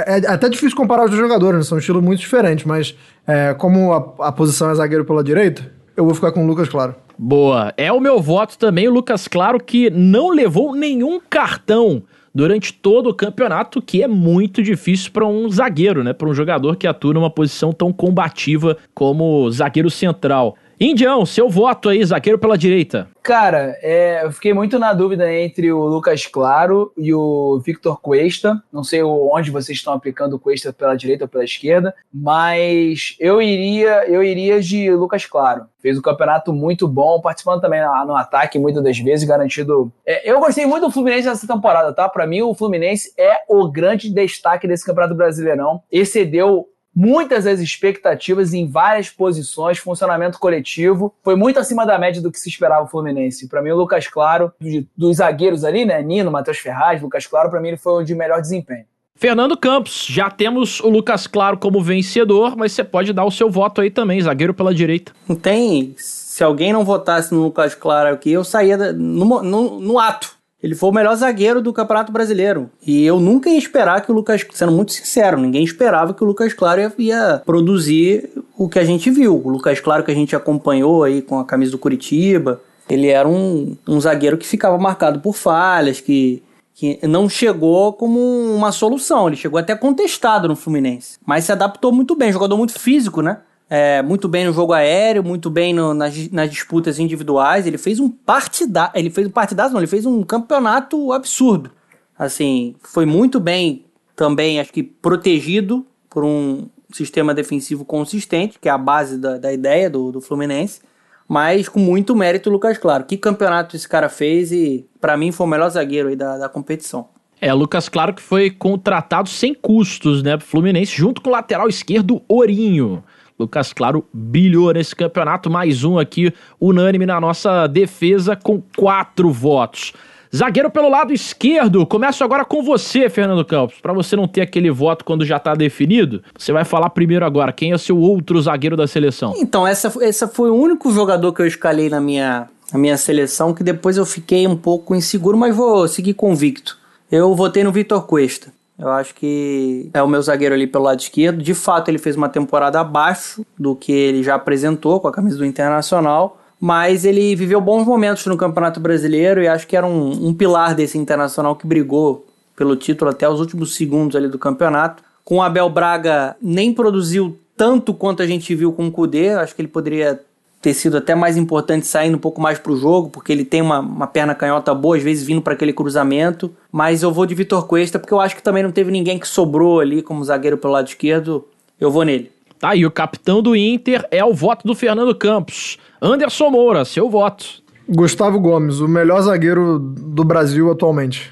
[0.05, 1.63] é, é até difícil comparar os dois jogadores, né?
[1.63, 2.95] são estilos muito diferentes, mas
[3.25, 6.67] é, como a, a posição é zagueiro pela direita, eu vou ficar com o Lucas
[6.67, 6.95] Claro.
[7.17, 7.71] Boa.
[7.77, 13.09] É o meu voto também, o Lucas Claro, que não levou nenhum cartão durante todo
[13.09, 16.13] o campeonato, que é muito difícil para um zagueiro, né?
[16.13, 20.57] Para um jogador que atua numa posição tão combativa como zagueiro central.
[20.85, 23.07] Indião, seu voto aí, zagueiro pela direita.
[23.21, 28.61] Cara, é, eu fiquei muito na dúvida entre o Lucas Claro e o Victor Cuesta.
[28.69, 33.41] Não sei onde vocês estão aplicando o Cuesta pela direita ou pela esquerda, mas eu
[33.41, 35.67] iria, eu iria de Lucas Claro.
[35.81, 39.89] Fez um campeonato muito bom, participando também no, ataque muitas das vezes, garantido.
[40.05, 42.09] É, eu gostei muito do Fluminense nessa temporada, tá?
[42.09, 45.81] Para mim, o Fluminense é o grande destaque desse Campeonato Brasileirão.
[45.89, 51.13] Excedeu muitas das expectativas em várias posições, funcionamento coletivo.
[51.23, 53.47] Foi muito acima da média do que se esperava o Fluminense.
[53.47, 56.01] Para mim, o Lucas Claro, de, dos zagueiros ali, né?
[56.01, 58.85] Nino, Matheus Ferraz, Lucas Claro, para mim ele foi o de melhor desempenho.
[59.15, 63.49] Fernando Campos, já temos o Lucas Claro como vencedor, mas você pode dar o seu
[63.49, 65.13] voto aí também, zagueiro pela direita.
[65.27, 65.93] Não tem.
[65.97, 70.35] Se alguém não votasse no Lucas Claro aqui, eu saía no, no, no ato.
[70.63, 72.71] Ele foi o melhor zagueiro do Campeonato Brasileiro.
[72.81, 76.25] E eu nunca ia esperar que o Lucas, sendo muito sincero, ninguém esperava que o
[76.25, 79.41] Lucas Claro ia, ia, produzir o que a gente viu.
[79.43, 83.27] O Lucas Claro que a gente acompanhou aí com a camisa do Curitiba, ele era
[83.27, 86.41] um, um zagueiro que ficava marcado por falhas, que,
[86.73, 88.19] que não chegou como
[88.55, 89.27] uma solução.
[89.27, 91.17] Ele chegou até contestado no Fluminense.
[91.25, 93.39] Mas se adaptou muito bem, jogador muito físico, né?
[93.75, 97.65] É, muito bem no jogo aéreo, muito bem no, nas, nas, disputas individuais.
[97.65, 101.71] Ele fez um partida, ele fez um partidaço, não, ele fez um campeonato absurdo.
[102.15, 108.71] Assim, foi muito bem também, acho que protegido por um sistema defensivo consistente, que é
[108.71, 110.79] a base da, da ideia do, do Fluminense,
[111.27, 113.05] mas com muito mérito Lucas Claro.
[113.05, 116.47] Que campeonato esse cara fez e para mim foi o melhor zagueiro aí da, da
[116.47, 117.07] competição.
[117.41, 121.67] É, Lucas Claro que foi contratado sem custos, né, pro Fluminense, junto com o lateral
[121.67, 123.03] esquerdo Ourinho.
[123.43, 129.93] Lucas Claro brilhou nesse campeonato, mais um aqui, unânime na nossa defesa, com quatro votos.
[130.35, 133.79] Zagueiro pelo lado esquerdo, começo agora com você, Fernando Campos.
[133.79, 137.51] Para você não ter aquele voto quando já tá definido, você vai falar primeiro agora.
[137.51, 139.33] Quem é o seu outro zagueiro da seleção?
[139.37, 143.53] Então, essa, essa foi o único jogador que eu escalei na minha, na minha seleção,
[143.53, 146.79] que depois eu fiquei um pouco inseguro, mas vou seguir convicto.
[147.11, 148.51] Eu votei no Vitor Cuesta.
[148.77, 151.41] Eu acho que é o meu zagueiro ali pelo lado esquerdo.
[151.41, 155.37] De fato, ele fez uma temporada abaixo do que ele já apresentou com a camisa
[155.37, 156.39] do Internacional.
[156.59, 160.73] Mas ele viveu bons momentos no Campeonato Brasileiro e acho que era um, um pilar
[160.73, 165.03] desse Internacional que brigou pelo título até os últimos segundos ali do campeonato.
[165.25, 169.31] Com o Abel Braga nem produziu tanto quanto a gente viu com o Kudê.
[169.31, 170.21] Acho que ele poderia
[170.63, 173.61] ter sido até mais importante saindo um pouco mais para o jogo, porque ele tem
[173.61, 176.49] uma, uma perna canhota boa, às vezes vindo para aquele cruzamento.
[176.71, 179.27] Mas eu vou de Vitor Cuesta, porque eu acho que também não teve ninguém que
[179.27, 181.45] sobrou ali como zagueiro pelo lado esquerdo.
[181.77, 182.31] Eu vou nele.
[182.57, 185.77] Tá, e o capitão do Inter é o voto do Fernando Campos.
[186.01, 187.61] Anderson Moura, seu voto.
[187.89, 191.29] Gustavo Gomes, o melhor zagueiro do Brasil atualmente.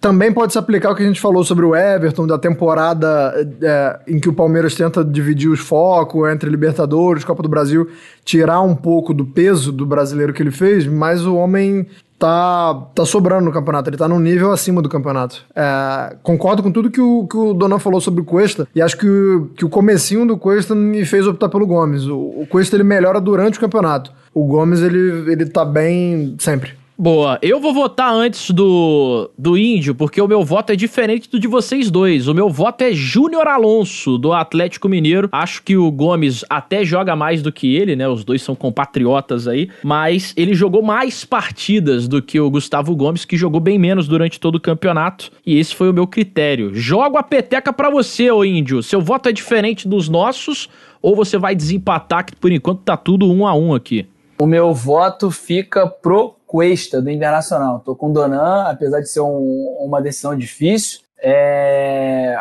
[0.00, 4.00] Também pode se aplicar o que a gente falou sobre o Everton, da temporada é,
[4.06, 7.88] em que o Palmeiras tenta dividir os focos entre Libertadores, Copa do Brasil,
[8.24, 11.86] tirar um pouco do peso do brasileiro que ele fez, mas o homem
[12.18, 15.44] tá, tá sobrando no campeonato, ele tá num nível acima do campeonato.
[15.54, 18.96] É, concordo com tudo que o, que o Dona falou sobre o Cuesta, e acho
[18.96, 22.06] que o, que o comecinho do Cuesta me fez optar pelo Gomes.
[22.06, 24.12] O, o Cuesta ele melhora durante o campeonato.
[24.32, 26.77] O Gomes ele, ele tá bem sempre.
[27.00, 31.38] Boa, eu vou votar antes do, do Índio, porque o meu voto é diferente do
[31.38, 32.26] de vocês dois.
[32.26, 35.28] O meu voto é Júnior Alonso, do Atlético Mineiro.
[35.30, 38.08] Acho que o Gomes até joga mais do que ele, né?
[38.08, 39.70] Os dois são compatriotas aí.
[39.84, 44.40] Mas ele jogou mais partidas do que o Gustavo Gomes, que jogou bem menos durante
[44.40, 45.30] todo o campeonato.
[45.46, 46.74] E esse foi o meu critério.
[46.74, 48.82] Jogo a peteca pra você, ô Índio.
[48.82, 50.68] Seu voto é diferente dos nossos
[51.00, 54.04] ou você vai desempatar, que por enquanto tá tudo um a um aqui?
[54.40, 57.80] O meu voto fica pro Cuesta, do Internacional.
[57.80, 61.00] Tô com o Donan, apesar de ser um- uma decisão difícil.
[61.20, 62.36] É...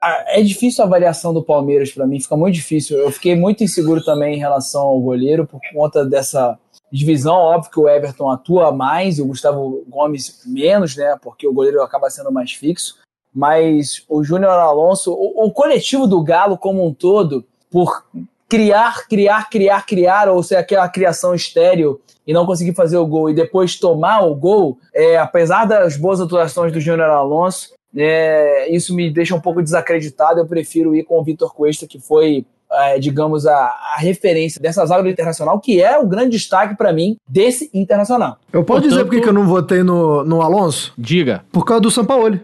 [0.00, 2.96] é- é difícil a avaliação do Palmeiras para mim, fica muito difícil.
[2.96, 6.56] Eu fiquei muito inseguro também em relação ao goleiro por conta dessa
[6.92, 7.34] divisão.
[7.34, 11.18] Óbvio que o Everton atua mais e o Gustavo Gomes menos, né?
[11.20, 12.96] Porque o goleiro acaba sendo mais fixo.
[13.34, 18.04] Mas o Júnior Alonso, o, o coletivo do Galo como um todo, por
[18.48, 23.30] criar, criar, criar, criar, ou ser aquela criação estéreo e não conseguir fazer o gol
[23.30, 28.94] e depois tomar o gol, é, apesar das boas atuações do Júnior Alonso, é, isso
[28.94, 30.40] me deixa um pouco desacreditado.
[30.40, 34.84] Eu prefiro ir com o Vitor Cuesta, que foi, é, digamos, a, a referência dessa
[34.84, 38.36] zaga do Internacional, que é o grande destaque para mim desse Internacional.
[38.52, 40.92] Eu posso Portanto- dizer por que eu não votei no, no Alonso?
[40.98, 41.44] Diga.
[41.50, 42.40] Por causa do Sampaoli.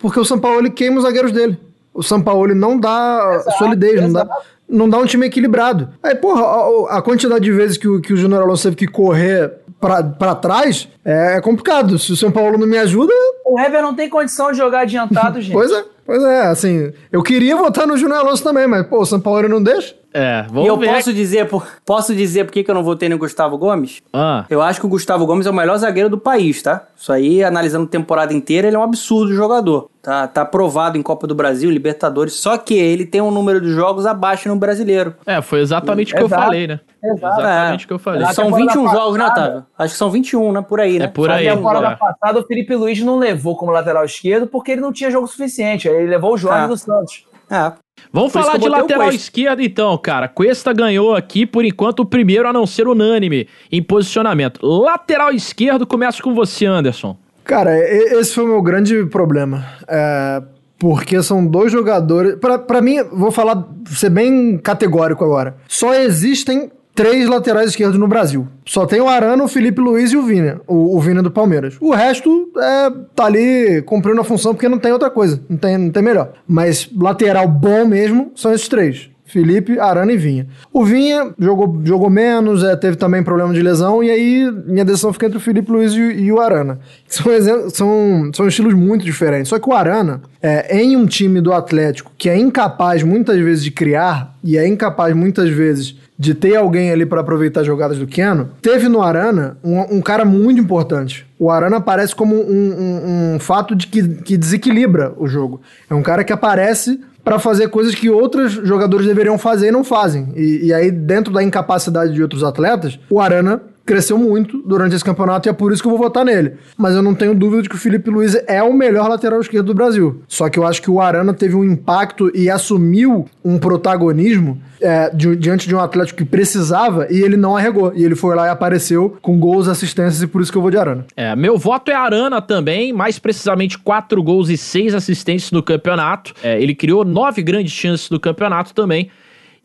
[0.00, 1.58] Porque o Sampaoli queima os zagueiros dele.
[1.94, 4.28] O Sampaoli não dá solidez, não dá,
[4.68, 5.88] não dá um time equilibrado.
[6.02, 8.86] Aí, porra, a, a quantidade de vezes que o, que o Júnior Alonso teve que
[8.86, 11.98] correr pra trás é, complicado.
[11.98, 13.12] Se o São Paulo não me ajuda,
[13.44, 15.52] O Hever não tem condição de jogar adiantado, gente.
[15.52, 15.84] pois é.
[16.06, 19.48] Pois é, assim, eu queria votar no Júnior Alonso também, mas, pô, o São Paulo
[19.48, 19.94] não deixa.
[20.14, 20.88] É, vamos E eu ver.
[20.94, 24.00] posso dizer, por, posso dizer por que que eu não votei no Gustavo Gomes?
[24.14, 26.84] Ah, Eu acho que o Gustavo Gomes é o melhor zagueiro do país, tá?
[26.96, 29.90] Isso aí, analisando a temporada inteira, ele é um absurdo jogador.
[30.00, 33.70] Tá, tá aprovado em Copa do Brasil, Libertadores, só que ele tem um número de
[33.70, 35.14] jogos abaixo no brasileiro.
[35.26, 36.42] é, foi exatamente o que eu Exato.
[36.44, 36.80] falei, né?
[37.02, 37.40] Exato.
[37.40, 38.20] Exatamente o que eu falei.
[38.22, 39.66] Na São temporada 21 jogos, né, passada- Otávio?
[39.76, 40.62] Acho que são 21, né?
[40.66, 41.04] Por aí, né?
[41.06, 41.96] É por Só aí, Na 21 temporada é.
[41.96, 45.88] passada, o Felipe Luiz não levou como lateral esquerdo porque ele não tinha jogo suficiente.
[45.88, 46.66] Aí ele levou o Jorge Ah.
[46.66, 47.24] do Santos.
[47.50, 47.72] É.
[48.12, 50.28] Vamos Por falar de lateral esquerdo então, cara.
[50.28, 54.60] Cuesta ganhou aqui, por enquanto, o primeiro a não ser unânime em posicionamento.
[54.64, 57.16] Lateral esquerdo, começa com você, Anderson.
[57.44, 59.64] Cara, esse foi o meu grande problema.
[59.88, 60.42] É,
[60.78, 62.34] porque são dois jogadores.
[62.36, 65.56] Pra, pra mim, vou falar, ser bem categórico agora.
[65.68, 68.48] Só existem três laterais esquerdos no Brasil.
[68.64, 70.60] Só tem o Arana, o Felipe Luiz e o Vina.
[70.66, 71.76] O, o Vina do Palmeiras.
[71.80, 75.40] O resto é, tá ali cumprindo a função porque não tem outra coisa.
[75.48, 76.32] Não tem, não tem melhor.
[76.48, 79.10] Mas lateral bom mesmo são esses três.
[79.26, 80.46] Felipe, Arana e Vinha.
[80.72, 85.12] O Vinha jogou, jogou menos, é, teve também problema de lesão, e aí minha decisão
[85.12, 86.78] fica entre o Felipe Luiz e, e o Arana.
[87.08, 89.48] São, são, são estilos muito diferentes.
[89.48, 93.64] Só que o Arana, é, em um time do Atlético que é incapaz muitas vezes
[93.64, 97.98] de criar, e é incapaz muitas vezes de ter alguém ali para aproveitar as jogadas
[97.98, 101.26] do Keno, teve no Arana um, um cara muito importante.
[101.38, 105.60] O Arana aparece como um, um- um fato de que, que desequilibra o jogo.
[105.90, 109.82] É um cara que aparece para fazer coisas que outros jogadores deveriam fazer e não
[109.84, 110.28] fazem.
[110.36, 115.04] E, e aí, dentro da incapacidade de outros atletas, o Arana cresceu muito durante esse
[115.04, 116.54] campeonato e é por isso que eu vou votar nele.
[116.76, 119.66] Mas eu não tenho dúvida de que o Felipe Luiz é o melhor lateral esquerdo
[119.66, 120.20] do Brasil.
[120.26, 125.08] Só que eu acho que o Arana teve um impacto e assumiu um protagonismo é,
[125.14, 127.92] di- diante de um Atlético que precisava e ele não arregou.
[127.94, 130.70] E ele foi lá e apareceu com gols, assistências e por isso que eu vou
[130.70, 131.06] de Arana.
[131.16, 136.34] É, meu voto é Arana também, mais precisamente quatro gols e seis assistências no campeonato.
[136.42, 139.08] É, ele criou nove grandes chances no campeonato também.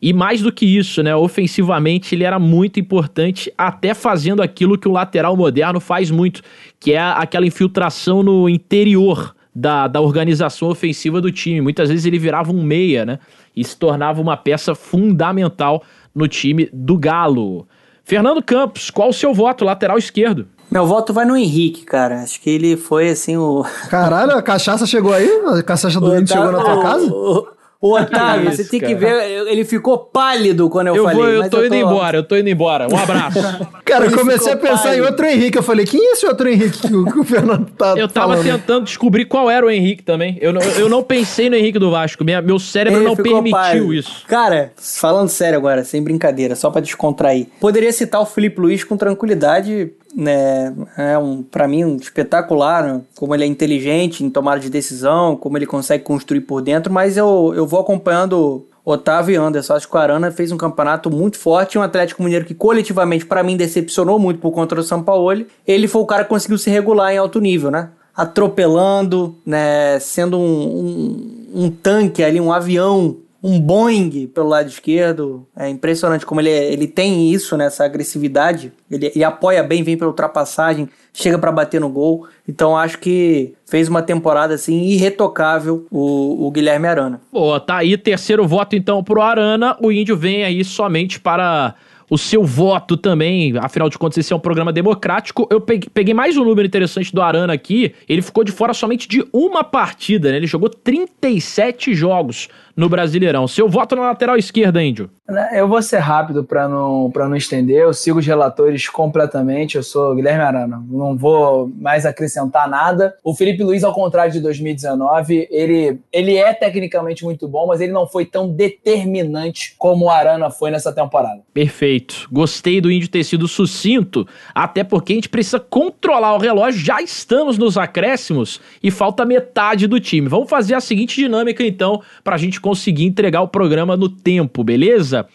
[0.02, 1.14] E mais do que isso, né?
[1.14, 6.42] Ofensivamente, ele era muito importante, até fazendo aquilo que o lateral moderno faz muito,
[6.80, 11.60] que é aquela infiltração no interior da, da organização ofensiva do time.
[11.60, 13.20] Muitas vezes ele virava um meia, né?
[13.54, 17.68] E se tornava uma peça fundamental no time do Galo.
[18.02, 19.64] Fernando Campos, qual o seu voto?
[19.64, 20.48] Lateral esquerdo.
[20.68, 22.22] Meu voto vai no Henrique, cara.
[22.22, 23.64] Acho que ele foi assim o.
[23.88, 25.28] Caralho, a cachaça chegou aí?
[25.46, 27.06] A cachaça do índio chegou na tua casa?
[27.06, 27.46] O,
[27.82, 29.18] o Otávio, Que você isso, tem que cara.
[29.18, 29.48] ver.
[29.48, 31.18] Ele ficou pálido quando eu, Eu, falei.
[31.18, 32.86] vou, eu mas tô indo tô- embora, eu tô indo embora.
[32.90, 33.38] Um abraço.
[33.84, 35.04] Cara, eu Ele comecei a pensar em pálido.
[35.06, 35.58] outro Henrique.
[35.58, 38.34] Eu falei, quem é esse outro Henrique que o, que o Fernando tá Eu tava
[38.36, 38.44] falando?
[38.46, 40.38] tentando descobrir qual era o Henrique também.
[40.40, 42.24] Eu não, eu não pensei no Henrique do Vasco.
[42.24, 43.92] Minha, meu cérebro Ele não permitiu pálido.
[43.92, 44.24] isso.
[44.26, 47.48] Cara, falando sério agora, sem brincadeira, só pra descontrair.
[47.60, 53.34] Poderia citar o Felipe Luiz com tranquilidade né, é um, para mim um espetacular, como
[53.34, 57.52] ele é inteligente em tomada de decisão, como ele consegue construir por dentro, mas eu,
[57.54, 59.74] eu vou acompanhando Otávio e Anderson.
[59.74, 63.42] Acho que o Arana fez um campeonato muito forte, um Atlético Mineiro que coletivamente para
[63.42, 65.44] mim decepcionou muito por conta do São Paulo.
[65.66, 67.90] Ele foi o cara que conseguiu se regular em alto nível, né?
[68.14, 75.46] Atropelando, né, sendo um, um, um tanque ali, um avião um Boeing pelo lado esquerdo.
[75.56, 78.72] É impressionante como ele, é, ele tem isso, né, essa agressividade.
[78.90, 82.26] Ele, ele apoia bem, vem pela ultrapassagem, chega para bater no gol.
[82.46, 87.20] Então acho que fez uma temporada assim irretocável o, o Guilherme Arana.
[87.32, 89.76] Pô, tá aí terceiro voto então pro Arana.
[89.80, 91.74] O Índio vem aí somente para
[92.12, 93.54] o seu voto também.
[93.56, 95.48] Afinal de contas, esse é um programa democrático.
[95.50, 97.94] Eu peguei mais um número interessante do Arana aqui.
[98.06, 100.36] Ele ficou de fora somente de uma partida, né?
[100.36, 103.46] Ele jogou 37 jogos no Brasileirão.
[103.46, 105.10] Seu voto na lateral esquerda, Índio?
[105.28, 107.82] Né, eu vou ser rápido para não, não estender.
[107.82, 109.76] Eu sigo os relatores completamente.
[109.76, 110.82] Eu sou Guilherme Arana.
[110.88, 113.14] Não vou mais acrescentar nada.
[113.24, 117.92] O Felipe Luiz, ao contrário de 2019, ele, ele é tecnicamente muito bom, mas ele
[117.92, 121.40] não foi tão determinante como o Arana foi nessa temporada.
[121.54, 122.28] Perfeito.
[122.30, 126.84] Gostei do Índio ter sido sucinto, até porque a gente precisa controlar o relógio.
[126.84, 130.28] Já estamos nos acréscimos e falta metade do time.
[130.28, 134.64] Vamos fazer a seguinte dinâmica então, para a gente conseguir entregar o programa no tempo,
[134.64, 135.26] beleza?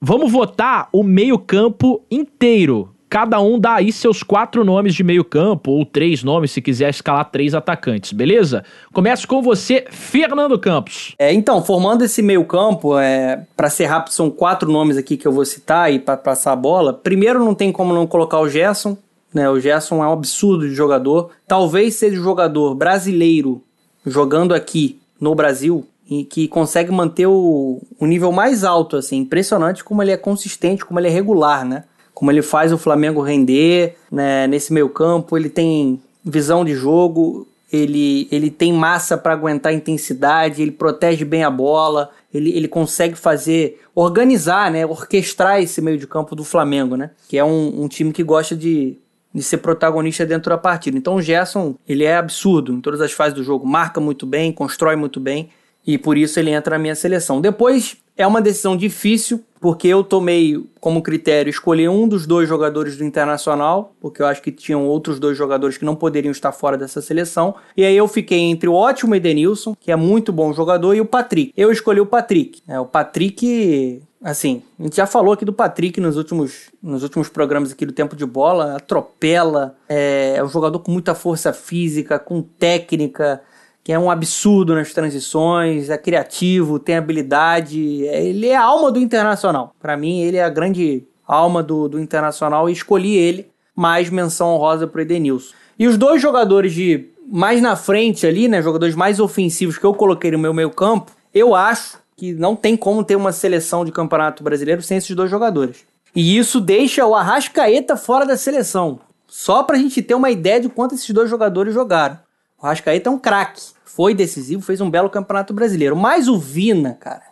[0.00, 2.90] Vamos votar o meio-campo inteiro.
[3.08, 7.24] Cada um dá aí seus quatro nomes de meio-campo, ou três nomes, se quiser escalar
[7.30, 8.64] três atacantes, beleza?
[8.92, 11.14] Começo com você, Fernando Campos.
[11.18, 15.32] É, então, formando esse meio-campo, é, para ser rápido, são quatro nomes aqui que eu
[15.32, 16.92] vou citar e para passar a bola.
[16.92, 18.98] Primeiro, não tem como não colocar o Gerson,
[19.32, 19.48] né?
[19.48, 21.30] O Gerson é um absurdo de jogador.
[21.46, 23.62] Talvez seja o jogador brasileiro
[24.04, 29.82] jogando aqui no Brasil e que consegue manter o, o nível mais alto, assim, impressionante
[29.82, 31.84] como ele é consistente, como ele é regular, né?
[32.14, 34.46] Como ele faz o Flamengo render, né?
[34.46, 40.62] Nesse meio campo, ele tem visão de jogo, ele, ele tem massa para aguentar intensidade,
[40.62, 44.86] ele protege bem a bola, ele, ele consegue fazer, organizar, né?
[44.86, 47.10] Orquestrar esse meio de campo do Flamengo, né?
[47.28, 48.96] Que é um, um time que gosta de,
[49.34, 50.96] de ser protagonista dentro da partida.
[50.96, 54.52] Então o Gerson, ele é absurdo em todas as fases do jogo, marca muito bem,
[54.52, 55.50] constrói muito bem
[55.86, 57.40] e por isso ele entra na minha seleção.
[57.40, 62.96] Depois é uma decisão difícil, porque eu tomei como critério escolher um dos dois jogadores
[62.96, 66.78] do Internacional, porque eu acho que tinham outros dois jogadores que não poderiam estar fora
[66.78, 67.54] dessa seleção.
[67.76, 71.04] E aí eu fiquei entre o ótimo Edenilson, que é muito bom jogador, e o
[71.04, 71.52] Patrick.
[71.56, 72.62] Eu escolhi o Patrick.
[72.66, 77.28] É, o Patrick, assim, a gente já falou aqui do Patrick nos últimos, nos últimos
[77.28, 82.18] programas aqui do Tempo de Bola, atropela, é, é um jogador com muita força física,
[82.18, 83.42] com técnica,
[83.86, 88.90] que é um absurdo nas transições, é criativo, tem habilidade, é, ele é a alma
[88.90, 89.72] do Internacional.
[89.78, 94.48] Para mim, ele é a grande alma do, do Internacional e escolhi ele, mais menção
[94.48, 95.54] honrosa para o Edenilson.
[95.78, 99.94] E os dois jogadores de mais na frente ali, né, jogadores mais ofensivos que eu
[99.94, 103.92] coloquei no meu meio campo, eu acho que não tem como ter uma seleção de
[103.92, 105.84] campeonato brasileiro sem esses dois jogadores.
[106.12, 108.98] E isso deixa o Arrascaeta fora da seleção.
[109.28, 112.18] Só para a gente ter uma ideia de quanto esses dois jogadores jogaram.
[112.60, 115.96] O Arrascaeta é um craque foi decisivo, fez um belo campeonato brasileiro.
[115.96, 117.22] Mas o Vina, cara,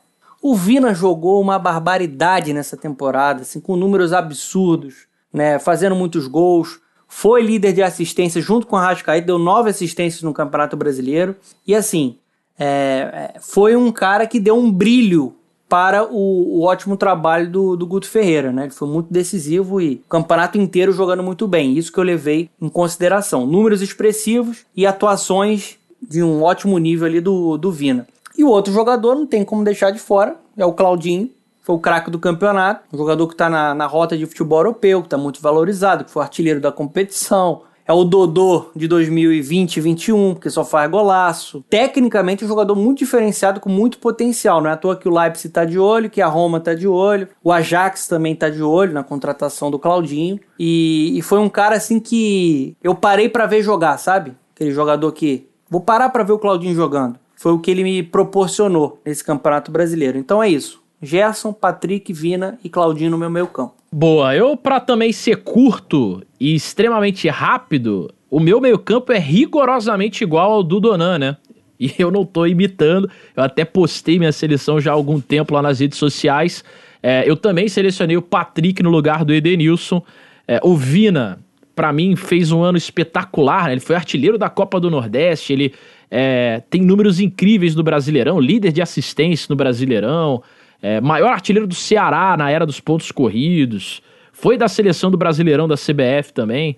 [0.40, 5.58] o Vina jogou uma barbaridade nessa temporada, assim, com números absurdos, né?
[5.58, 6.80] Fazendo muitos gols.
[7.06, 11.36] Foi líder de assistência junto com o Rascaeta, deu nove assistências no Campeonato Brasileiro.
[11.66, 12.16] E assim,
[12.58, 15.36] é, é, foi um cara que deu um brilho
[15.68, 18.62] para o, o ótimo trabalho do, do, Guto Ferreira, né?
[18.64, 21.76] Ele foi muito decisivo e o campeonato inteiro jogando muito bem.
[21.76, 23.46] Isso que eu levei em consideração.
[23.46, 25.78] Números expressivos e atuações
[26.08, 28.06] de um ótimo nível ali do, do Vina.
[28.36, 31.30] E o outro jogador não tem como deixar de fora, é o Claudinho,
[31.64, 35.00] foi o craque do campeonato, um jogador que está na, na rota de futebol europeu,
[35.00, 37.62] que está muito valorizado, que foi artilheiro da competição.
[37.86, 41.64] É o Dodô de 2020 e 2021, porque só faz golaço.
[41.68, 44.60] Tecnicamente, é um jogador muito diferenciado, com muito potencial.
[44.60, 46.88] Não é à toa que o Leipzig está de olho, que a Roma está de
[46.88, 47.28] olho.
[47.42, 50.40] O Ajax também está de olho na contratação do Claudinho.
[50.58, 54.34] E, e foi um cara assim que eu parei para ver jogar, sabe?
[54.54, 57.18] Aquele jogador que Vou parar para ver o Claudinho jogando.
[57.36, 60.18] Foi o que ele me proporcionou nesse Campeonato Brasileiro.
[60.18, 60.82] Então é isso.
[61.02, 63.74] Gerson, Patrick, Vina e Claudinho no meu meio campo.
[63.92, 70.24] Boa, eu para também ser curto e extremamente rápido, o meu meio campo é rigorosamente
[70.24, 71.36] igual ao do Donan, né?
[71.78, 75.60] E eu não tô imitando, eu até postei minha seleção já há algum tempo lá
[75.60, 76.64] nas redes sociais.
[77.02, 80.02] É, eu também selecionei o Patrick no lugar do Edenilson.
[80.48, 81.43] É, o Vina,
[81.74, 83.66] para mim, fez um ano espetacular.
[83.66, 83.72] Né?
[83.72, 85.74] Ele foi artilheiro da Copa do Nordeste, ele
[86.10, 90.42] é, tem números incríveis no Brasileirão, líder de assistência no Brasileirão,
[90.80, 94.02] é, maior artilheiro do Ceará na era dos pontos corridos.
[94.32, 96.76] foi da seleção do Brasileirão da CBF também.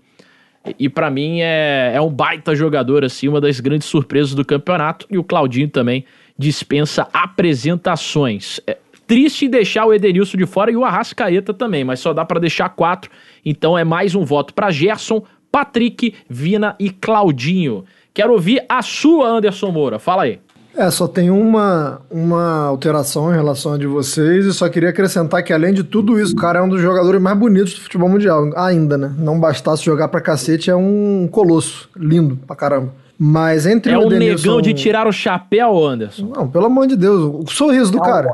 [0.79, 5.07] E, para mim é, é um baita jogador, assim, uma das grandes surpresas do campeonato.
[5.11, 6.05] E o Claudinho também
[6.37, 8.61] dispensa apresentações.
[8.67, 8.77] É
[9.07, 12.69] triste deixar o Edenilson de fora e o Arrascaeta também, mas só dá para deixar
[12.71, 13.11] quatro.
[13.45, 17.85] Então é mais um voto para Gerson, Patrick, Vina e Claudinho.
[18.13, 19.99] Quero ouvir a sua, Anderson Moura.
[19.99, 20.39] Fala aí.
[20.75, 25.43] É, só tem uma, uma alteração em relação a de vocês e só queria acrescentar
[25.43, 28.11] que além de tudo isso, o cara é um dos jogadores mais bonitos do futebol
[28.11, 29.11] mundial, ainda, né?
[29.17, 32.93] Não bastasse jogar pra cacete, é um colosso, lindo pra caramba.
[33.19, 36.31] Mas entre É o um Edenilson- negão de tirar o chapéu, Anderson.
[36.37, 38.29] Não, pelo amor de Deus, o sorriso do cara.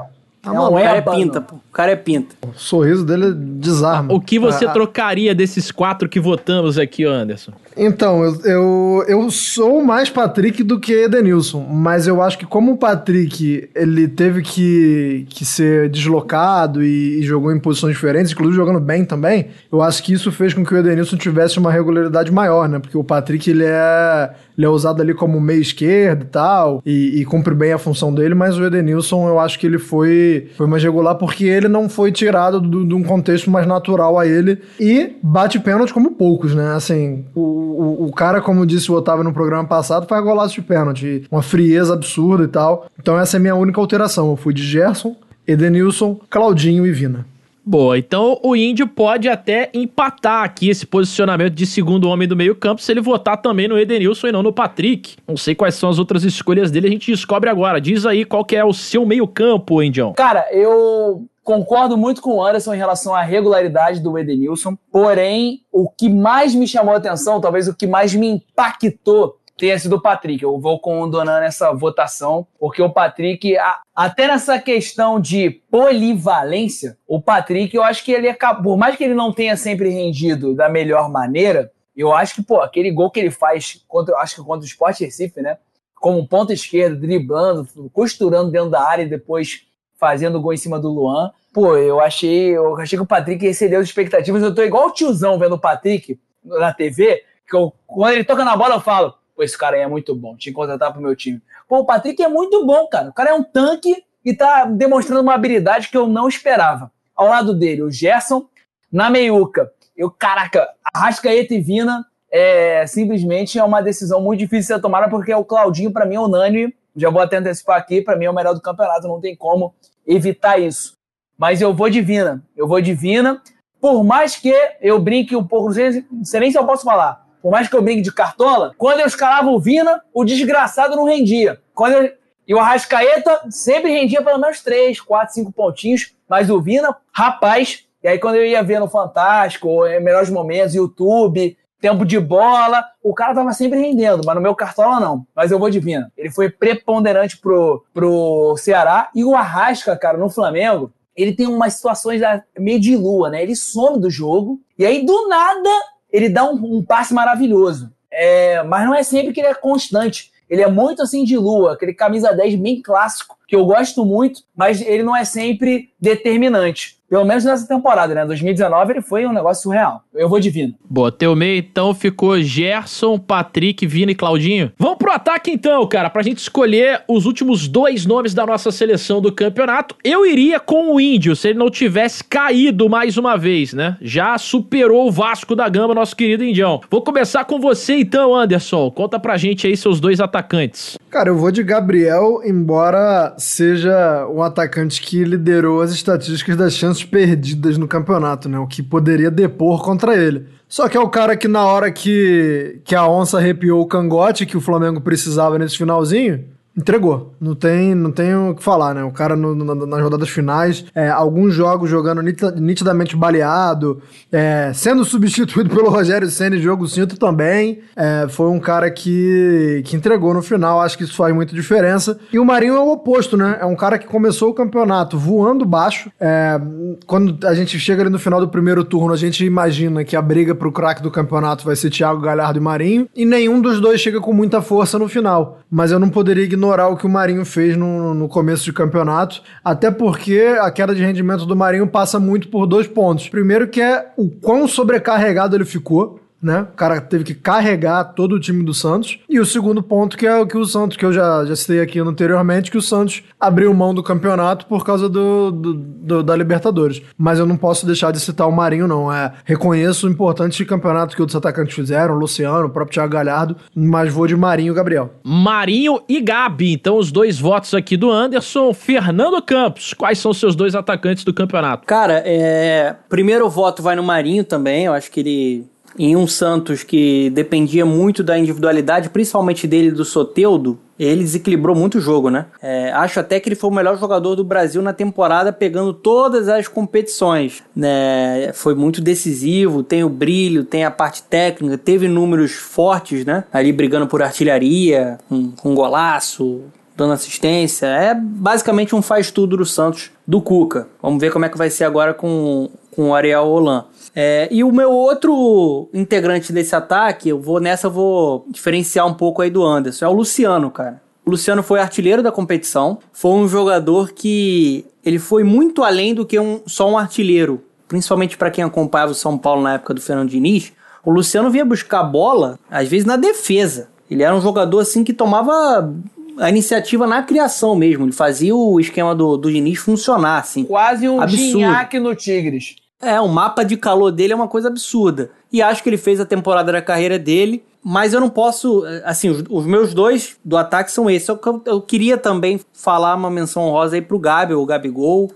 [0.45, 1.57] Não O cara é pinta, pô.
[1.57, 2.35] O cara é pinta.
[2.43, 4.13] O sorriso dele desarma.
[4.13, 7.53] O que você Ah, trocaria desses quatro que votamos aqui, Anderson?
[7.77, 12.73] Então, eu, eu, eu sou mais Patrick do que Edenilson, mas eu acho que como
[12.73, 18.57] o Patrick ele teve que, que ser deslocado e, e jogou em posições diferentes, inclusive
[18.57, 22.31] jogando bem também, eu acho que isso fez com que o Edenilson tivesse uma regularidade
[22.31, 22.79] maior, né?
[22.79, 27.21] Porque o Patrick ele é, ele é usado ali como meio esquerdo e tal, e,
[27.21, 30.67] e cumpre bem a função dele, mas o Edenilson eu acho que ele foi, foi
[30.67, 34.59] mais regular porque ele não foi tirado do- de um contexto mais natural a ele
[34.79, 36.75] e bate pênalti como poucos, né?
[36.75, 40.63] Assim, o, o, o cara, como disse o Otávio no programa passado, faz golaço de
[40.63, 42.87] pênalti, uma frieza absurda e tal.
[42.99, 44.31] Então essa é a minha única alteração.
[44.31, 47.27] Eu fui de Gerson, Edenilson, Claudinho e Vina.
[47.65, 52.83] Boa, então o Índio pode até empatar aqui esse posicionamento de segundo homem do meio-campo
[52.83, 55.15] se ele votar também no Edenilson e não no Patrick.
[55.29, 57.81] Não sei quais são as outras escolhas dele, a gente descobre agora.
[57.81, 60.13] Diz aí qual que é o seu meio-campo, Indião.
[60.15, 65.89] Cara, eu concordo muito com o Anderson em relação à regularidade do Edenilson, porém, o
[65.89, 70.01] que mais me chamou a atenção, talvez o que mais me impactou, tenha sido o
[70.01, 70.43] Patrick.
[70.43, 73.57] Eu vou Donan nessa votação, porque o Patrick,
[73.95, 79.05] até nessa questão de polivalência, o Patrick, eu acho que ele acabou, por mais que
[79.05, 83.21] ele não tenha sempre rendido da melhor maneira, eu acho que, pô, aquele gol que
[83.21, 85.59] ele faz contra, acho que contra o Sport Recife, né?
[85.97, 89.67] Como ponto esquerdo, driblando, costurando dentro da área e depois
[90.03, 91.31] fazendo gol em cima do Luan.
[91.55, 94.43] Pô, eu achei, eu achei que o Patrick excedeu as expectativas.
[94.43, 98.45] Eu tô igual o tiozão vendo o Patrick na TV, que eu- quando ele toca
[98.45, 101.01] na bola eu falo, pô, esse cara aí é muito bom, tinha que contratar pro
[101.01, 101.41] meu time.
[101.69, 103.11] Pô, o Patrick é muito bom, cara.
[103.11, 106.91] O cara é um tanque e tá demonstrando uma habilidade que eu não esperava.
[107.15, 108.47] Ao lado dele, o Gerson,
[108.91, 109.71] na meiuca.
[109.97, 115.09] Eu, caraca, Arrascaeta e Vina é simplesmente é uma decisão muito difícil de ser tomada,
[115.09, 116.75] porque o Claudinho, pra mim, é unânime.
[116.97, 119.75] Já vou até antecipar aqui, pra mim é o melhor do campeonato, não tem como
[120.07, 120.93] evitar isso.
[121.39, 122.43] Mas eu vou de Vina.
[122.57, 123.43] Eu vou de Vina.
[123.81, 126.85] Por mais que eu brinque um pouco, não sei, não sei nem se eu posso
[126.85, 127.27] falar.
[127.43, 131.05] Por mais que eu brinque de cartola, quando eu escalava o Vina, o desgraçado não
[131.05, 131.61] rendia.
[131.75, 132.13] Quando eu-
[132.47, 136.13] e o Arrascaeta sempre rendia pelo menos 3, 4, 5 pontinhos.
[136.29, 140.31] Mas o Vina, rapaz, e aí quando eu ia ver no Fantástico, ou em Melhores
[140.31, 145.27] Momentos, YouTube, tempo de bola, o cara tava sempre rendendo, mas no meu cartola não.
[145.35, 146.11] Mas eu vou de Vina.
[146.17, 149.11] Ele foi preponderante pro, pro Ceará.
[149.15, 153.43] E o Arrasca, cara, no Flamengo, ele tem umas situações da- meio de lua, né?
[153.43, 155.69] Ele some do jogo, e aí do nada
[156.11, 157.91] ele dá um, um passe maravilhoso.
[158.11, 160.31] É, mas não é sempre que ele é constante.
[160.49, 164.43] Ele é muito assim de lua, aquele camisa 10 bem clássico, que eu gosto muito,
[164.55, 166.99] mas ele não é sempre determinante.
[167.13, 168.25] Pelo menos nessa temporada, né?
[168.25, 170.03] 2019 ele foi um negócio surreal.
[170.15, 170.73] Eu vou de Vina.
[170.89, 174.73] Boa, teu meio então ficou Gerson, Patrick, Vina e Claudinho.
[174.79, 179.21] Vamos pro ataque então, cara, pra gente escolher os últimos dois nomes da nossa seleção
[179.21, 179.95] do campeonato.
[180.03, 183.99] Eu iria com o Índio, se ele não tivesse caído mais uma vez, né?
[184.01, 186.81] Já superou o Vasco da Gama, nosso querido Indião.
[186.91, 188.91] Vou começar com você então, Anderson.
[188.91, 190.97] Conta pra gente aí seus dois atacantes.
[191.11, 197.02] Cara, eu vou de Gabriel, embora seja um atacante que liderou as estatísticas das chances
[197.05, 198.59] perdidas no campeonato, né?
[198.59, 200.47] O que poderia depor contra ele.
[200.69, 204.47] Só que é o cara que na hora que, que a onça arrepiou o cangote
[204.47, 206.45] que o Flamengo precisava nesse finalzinho,
[206.77, 207.35] entregou.
[207.41, 209.05] Não tem, não tem o que falar, né?
[209.05, 214.01] O cara no- no- nas rodadas finais, é, alguns jogos jogando nitida- nitidamente baleado,
[214.31, 217.81] é, sendo substituído pelo Rogério Senna em jogo cinto também.
[217.95, 222.19] É, foi um cara que, que entregou no final, acho que isso faz muita diferença.
[222.33, 223.59] E o Marinho é o oposto, né?
[223.61, 226.11] É um cara que começou o campeonato voando baixo.
[226.19, 226.59] É,
[227.07, 230.23] quando a gente chega ali no final do primeiro turno, a gente imagina que a
[230.23, 234.01] briga pro craque do campeonato vai ser Thiago Galhardo e Marinho, e nenhum dos dois
[234.01, 235.61] chega com muita força no final.
[235.71, 239.43] Mas eu não poderia ignorar o que o Marinho fez no, no começo de campeonato,
[239.65, 243.29] até porque a queda de rendimento do Marinho passa muito por dois pontos.
[243.29, 246.63] Primeiro que é o quão sobrecarregado ele ficou, né?
[246.73, 249.19] O cara teve que carregar todo o time do Santos.
[249.29, 251.81] E o segundo ponto, que é o que o Santos, que eu já, já citei
[251.81, 256.35] aqui anteriormente, que o Santos abriu mão do campeonato por causa do, do- do- da
[256.37, 257.03] Libertadores.
[257.17, 259.13] Mas eu não posso deixar de citar o Marinho, não.
[259.13, 263.57] É, reconheço o importante campeonato que outros atacantes fizeram, o Luciano, o próprio Thiago Galhardo,
[263.75, 265.11] mas vou de Marinho e Gabriel.
[265.25, 266.73] Marinho e Gabi.
[266.75, 268.73] Então, os dois votos aqui do Anderson.
[268.73, 271.87] Fernando Campos, quais são os seus dois atacantes do campeonato?
[271.87, 272.95] Cara, é...
[273.09, 274.87] primeiro voto vai no Marinho também.
[274.87, 275.67] Eu acho que ele,
[275.99, 281.99] em um Santos que dependia muito da individualidade, principalmente dele do Soteudo, ele desequilibrou muito
[281.99, 282.47] o jogo, né?
[282.63, 286.49] É, acho até que ele foi o melhor jogador do Brasil na temporada, pegando todas
[286.49, 287.63] as competições.
[287.75, 288.53] Né?
[288.55, 293.45] Foi muito decisivo, tem o brilho, tem a parte técnica, teve números fortes, né?
[293.53, 296.63] Ali brigando por artilharia, com, com golaço,
[296.97, 297.87] dando assistência.
[297.87, 300.89] É basicamente um faz-tudo do Santos do Cuca.
[301.03, 303.87] Vamos ver como é que vai ser agora com, com o Ariel Holan.
[304.15, 309.15] É, e o meu outro integrante desse ataque, eu vou nessa eu vou diferenciar um
[309.15, 311.01] pouco aí do Anderson, é o Luciano, cara.
[311.25, 316.27] O Luciano foi artilheiro da competição, foi um jogador que ele foi muito além do
[316.27, 320.01] que um, só um artilheiro, principalmente para quem acompanhava o São Paulo na época do
[320.01, 320.73] Fernando Diniz.
[321.05, 323.89] O Luciano vinha buscar a bola, às vezes na defesa.
[324.11, 325.93] Ele era um jogador assim que tomava
[326.39, 328.05] a iniciativa na criação mesmo.
[328.05, 330.65] Ele fazia o esquema do, do Diniz funcionar, assim.
[330.65, 331.45] Quase um Absurdo.
[331.45, 332.77] Gignac no Tigres.
[333.03, 335.31] É, o mapa de calor dele é uma coisa absurda.
[335.53, 337.65] E acho que ele fez a temporada da carreira dele.
[337.85, 338.85] Mas eu não posso.
[339.05, 341.27] Assim, os, os meus dois do ataque são esses.
[341.37, 345.33] Que eu, eu queria também falar uma menção honrosa aí pro Gabi, o Gabigol.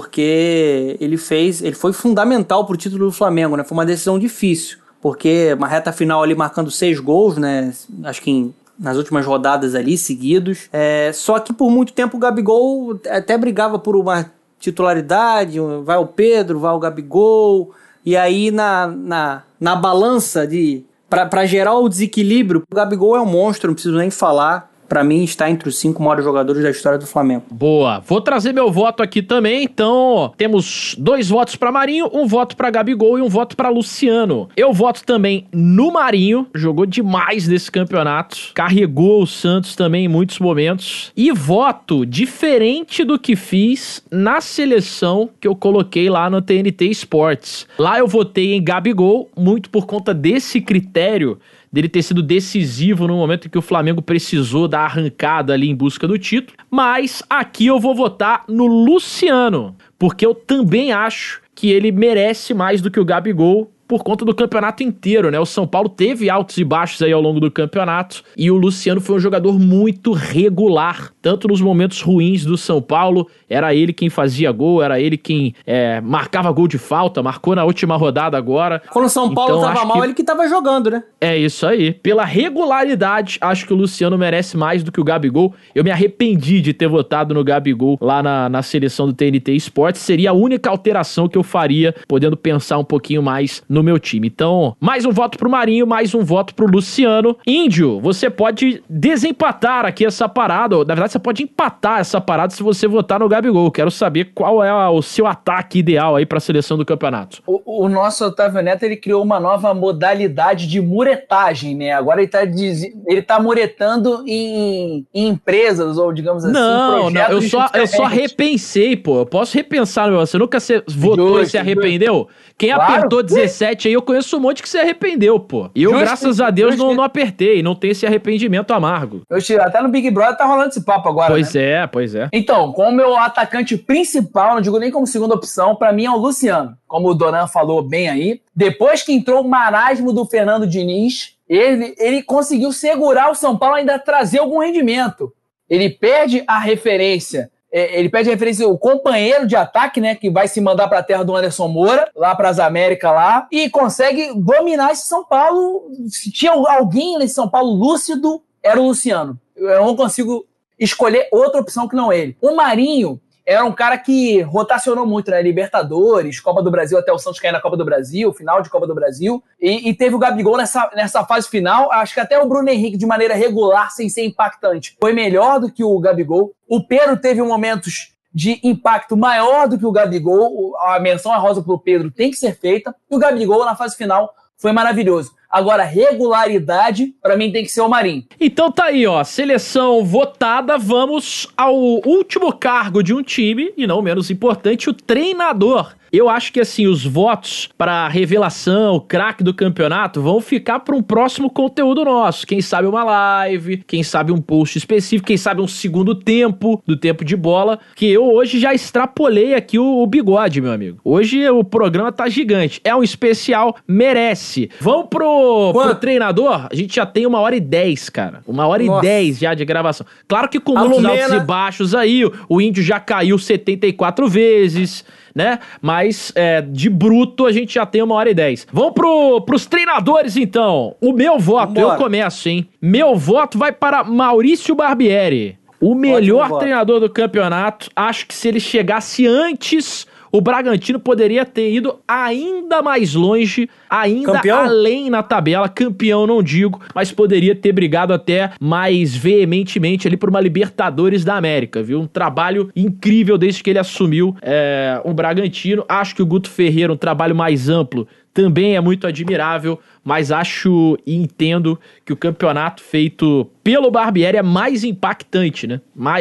[0.00, 1.62] Porque ele fez.
[1.62, 3.64] Ele foi fundamental pro título do Flamengo, né?
[3.64, 4.78] Foi uma decisão difícil.
[5.00, 7.72] Porque uma reta final ali marcando seis gols, né?
[8.04, 10.68] Acho que em- nas últimas rodadas ali, seguidos.
[10.72, 15.58] É, só que por muito tempo o Gabigol até brigava por uma titularidade.
[15.84, 17.72] Vai o Pedro, vai o Gabigol.
[18.04, 20.84] E aí na, na, na balança de.
[21.08, 24.72] Pra gerar o desequilíbrio, o Gabigol é um monstro, não preciso nem falar.
[24.88, 27.44] Pra mim, está entre os cinco maiores jogadores da história do Flamengo.
[27.50, 28.00] Boa.
[28.00, 29.64] Vou trazer meu voto aqui também.
[29.64, 34.48] Então, temos dois votos pra Marinho, um voto pra Gabigol e um voto pra Luciano.
[34.56, 40.38] Eu voto também no Marinho, jogou demais nesse campeonato, carregou o Santos também em muitos
[40.38, 41.12] momentos.
[41.16, 47.66] E voto diferente do que fiz na seleção que eu coloquei lá no TNT Sports.
[47.78, 51.38] Lá eu votei em Gabigol, muito por conta desse critério
[51.76, 55.76] dele ter sido decisivo no momento em que o Flamengo precisou da arrancada ali em
[55.76, 56.56] busca do título.
[56.70, 62.80] Mas aqui eu vou votar no Luciano, porque eu também acho que ele merece mais
[62.80, 65.38] do que o Gabigol por conta do campeonato inteiro, né?
[65.38, 69.00] O São Paulo teve altos e baixos aí ao longo do campeonato e o Luciano
[69.00, 74.08] foi um jogador muito regular, tanto nos momentos ruins do São Paulo, era ele quem
[74.10, 78.82] fazia gol, era ele quem é, marcava gol de falta, marcou na última rodada agora.
[78.90, 81.02] Quando o São Paulo Então, tava mal, que- ele que tava jogando, né?
[81.20, 81.92] É isso aí.
[81.92, 85.54] Pela regularidade, acho que o Luciano merece mais do que o Gabigol.
[85.74, 90.00] Eu me arrependi de ter votado no Gabigol lá na, na seleção do TNT Esportes.
[90.00, 94.26] Seria a única alteração que eu faria, podendo pensar um pouquinho mais no meu time.
[94.28, 97.36] Então, mais um voto pro Marinho, mais um voto pro Luciano.
[97.46, 100.76] Índio, você pode desempatar aqui essa parada.
[100.78, 103.70] ou, Na verdade, você pode empatar essa parada se você votar no Gabigol.
[103.70, 107.42] Quero saber qual é o seu ataque ideal aí pra seleção do campeonato.
[107.46, 111.92] O, o nosso Otávio Neto ele criou uma nova modalidade de muretagem, né?
[111.92, 117.28] Agora ele tá, diz- ele tá muretando em, em empresas, ou digamos assim, Não, não,
[117.28, 119.20] eu só, eu só repensei, pô.
[119.20, 120.26] Eu posso repensar no meu.
[120.26, 122.28] Você nunca se votou e Justo, se arrependeu?
[122.58, 122.92] Quem Claro.
[122.94, 125.70] apertou 17 aí, eu conheço um monte que se arrependeu, pô.
[125.74, 127.62] E eu, Justo, graças a Deus, não, não apertei.
[127.62, 129.22] Não tenho esse arrependimento amargo.
[129.28, 131.62] Eu tiro, até no Big Brother tá rolando esse papo agora, Pois né?
[131.62, 132.28] é, pois é.
[132.32, 136.16] Então, como meu atacante principal, não digo nem como segunda opção, pra mim é o
[136.16, 136.76] Luciano.
[136.86, 138.40] Como o Donan falou bem aí.
[138.54, 143.76] Depois que entrou o marasmo do Fernando Diniz, ele, ele conseguiu segurar o São Paulo
[143.76, 145.32] e ainda trazer algum rendimento.
[145.68, 147.50] Ele perde a referência.
[147.76, 150.14] É, Ele perde a referência, o companheiro de ataque, né?
[150.14, 154.32] Que vai se mandar pra terra do Anderson Moura, lá pras Américas lá, e consegue
[154.34, 155.90] dominar esse São Paulo.
[156.08, 159.38] Se tinha alguém nesse São Paulo lúcido, era o Luciano.
[159.54, 160.46] Eu não consigo
[160.78, 162.34] escolher outra opção que não ele.
[162.40, 165.40] O Marinho era um cara que rotacionou muito, né?
[165.40, 168.88] Libertadores, Copa do Brasil, até o Santos cair na Copa do Brasil, final de Copa
[168.88, 169.42] do Brasil.
[169.60, 171.92] E, e teve o Gabigol nessa, nessa fase final.
[171.92, 175.70] Acho que até o Bruno Henrique, de maneira regular, sem ser impactante, foi melhor do
[175.70, 176.52] que o Gabigol.
[176.68, 180.76] O Pedro teve momentos de impacto maior do que o Gabigol.
[180.78, 182.92] A menção a rosa pro Pedro tem que ser feita.
[183.08, 185.30] E o Gabigol, na fase final, foi maravilhoso.
[185.56, 188.24] Agora, regularidade, pra mim, tem que ser o Marinho.
[188.38, 189.24] Então tá aí, ó.
[189.24, 190.76] Seleção votada.
[190.76, 195.95] Vamos ao último cargo de um time, e não menos importante, o treinador.
[196.16, 201.02] Eu acho que assim, os votos para revelação, craque do campeonato, vão ficar para um
[201.02, 202.46] próximo conteúdo nosso.
[202.46, 206.96] Quem sabe uma live, quem sabe um post específico, quem sabe um segundo tempo do
[206.96, 210.98] tempo de bola, que eu hoje já extrapolei aqui o, o bigode, meu amigo.
[211.04, 212.80] Hoje o programa tá gigante.
[212.84, 214.70] É um especial, merece.
[214.80, 216.66] Vamos pro, pro treinador?
[216.70, 218.40] A gente já tem uma hora e dez, cara.
[218.46, 219.06] Uma hora Nossa.
[219.06, 220.06] e dez já de gravação.
[220.28, 223.38] Claro que com A muitos Lumena- altos e baixos aí, o, o índio já caiu
[223.38, 225.04] 74 vezes,
[225.36, 225.58] né?
[225.82, 228.66] Mas é, de bruto a gente já tem uma hora e dez.
[228.72, 230.96] Vamos pro, pros treinadores então.
[230.98, 231.94] O meu voto, Vambora.
[231.94, 232.66] eu começo, hein?
[232.80, 235.58] Meu voto vai para Maurício Barbieri.
[235.78, 236.60] O melhor voto.
[236.60, 237.90] treinador do campeonato.
[237.94, 244.32] Acho que se ele chegasse antes, o Bragantino poderia ter ido ainda mais longe, ainda
[244.32, 244.58] Campeão?
[244.58, 245.68] além na tabela.
[245.68, 251.36] Campeão, não digo, mas poderia ter brigado até mais veementemente ali por uma Libertadores da
[251.36, 252.00] América, viu?
[252.00, 255.84] Um trabalho incrível desde que ele assumiu é, o Bragantino.
[255.88, 258.06] Acho que o Guto Ferreira, um trabalho mais amplo,
[258.36, 264.42] também é muito admirável, mas acho e entendo que o campeonato feito pelo Barbieri é
[264.42, 265.80] mais impactante, né?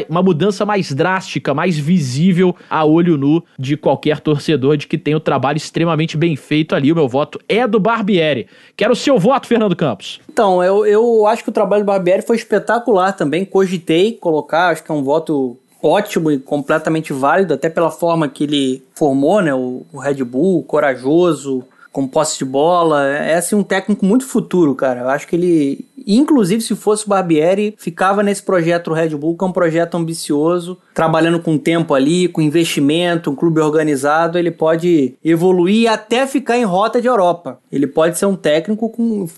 [0.09, 5.13] Uma mudança mais drástica, mais visível a olho nu de qualquer torcedor de que tem
[5.13, 6.89] o trabalho extremamente bem feito ali.
[6.89, 8.47] O meu voto é do Barbieri.
[8.77, 10.21] Quero o seu voto, Fernando Campos.
[10.31, 13.43] Então, eu, eu acho que o trabalho do Barbieri foi espetacular também.
[13.43, 18.45] Cogitei colocar, acho que é um voto ótimo e completamente válido, até pela forma que
[18.45, 19.53] ele formou, né?
[19.53, 21.65] O, o Red Bull, corajoso,
[21.95, 23.07] com posse de bola.
[23.07, 24.99] É assim, um técnico muito futuro, cara.
[24.99, 29.45] Eu acho que ele, inclusive se fosse o Barbieri, ficava nesse projeto Red Bull, que
[29.45, 35.13] é um projeto ambicioso, trabalhando com tempo ali, com investimento, um clube organizado, ele pode
[35.23, 37.59] evoluir até ficar em rota de Europa.
[37.71, 38.91] Ele pode ser um técnico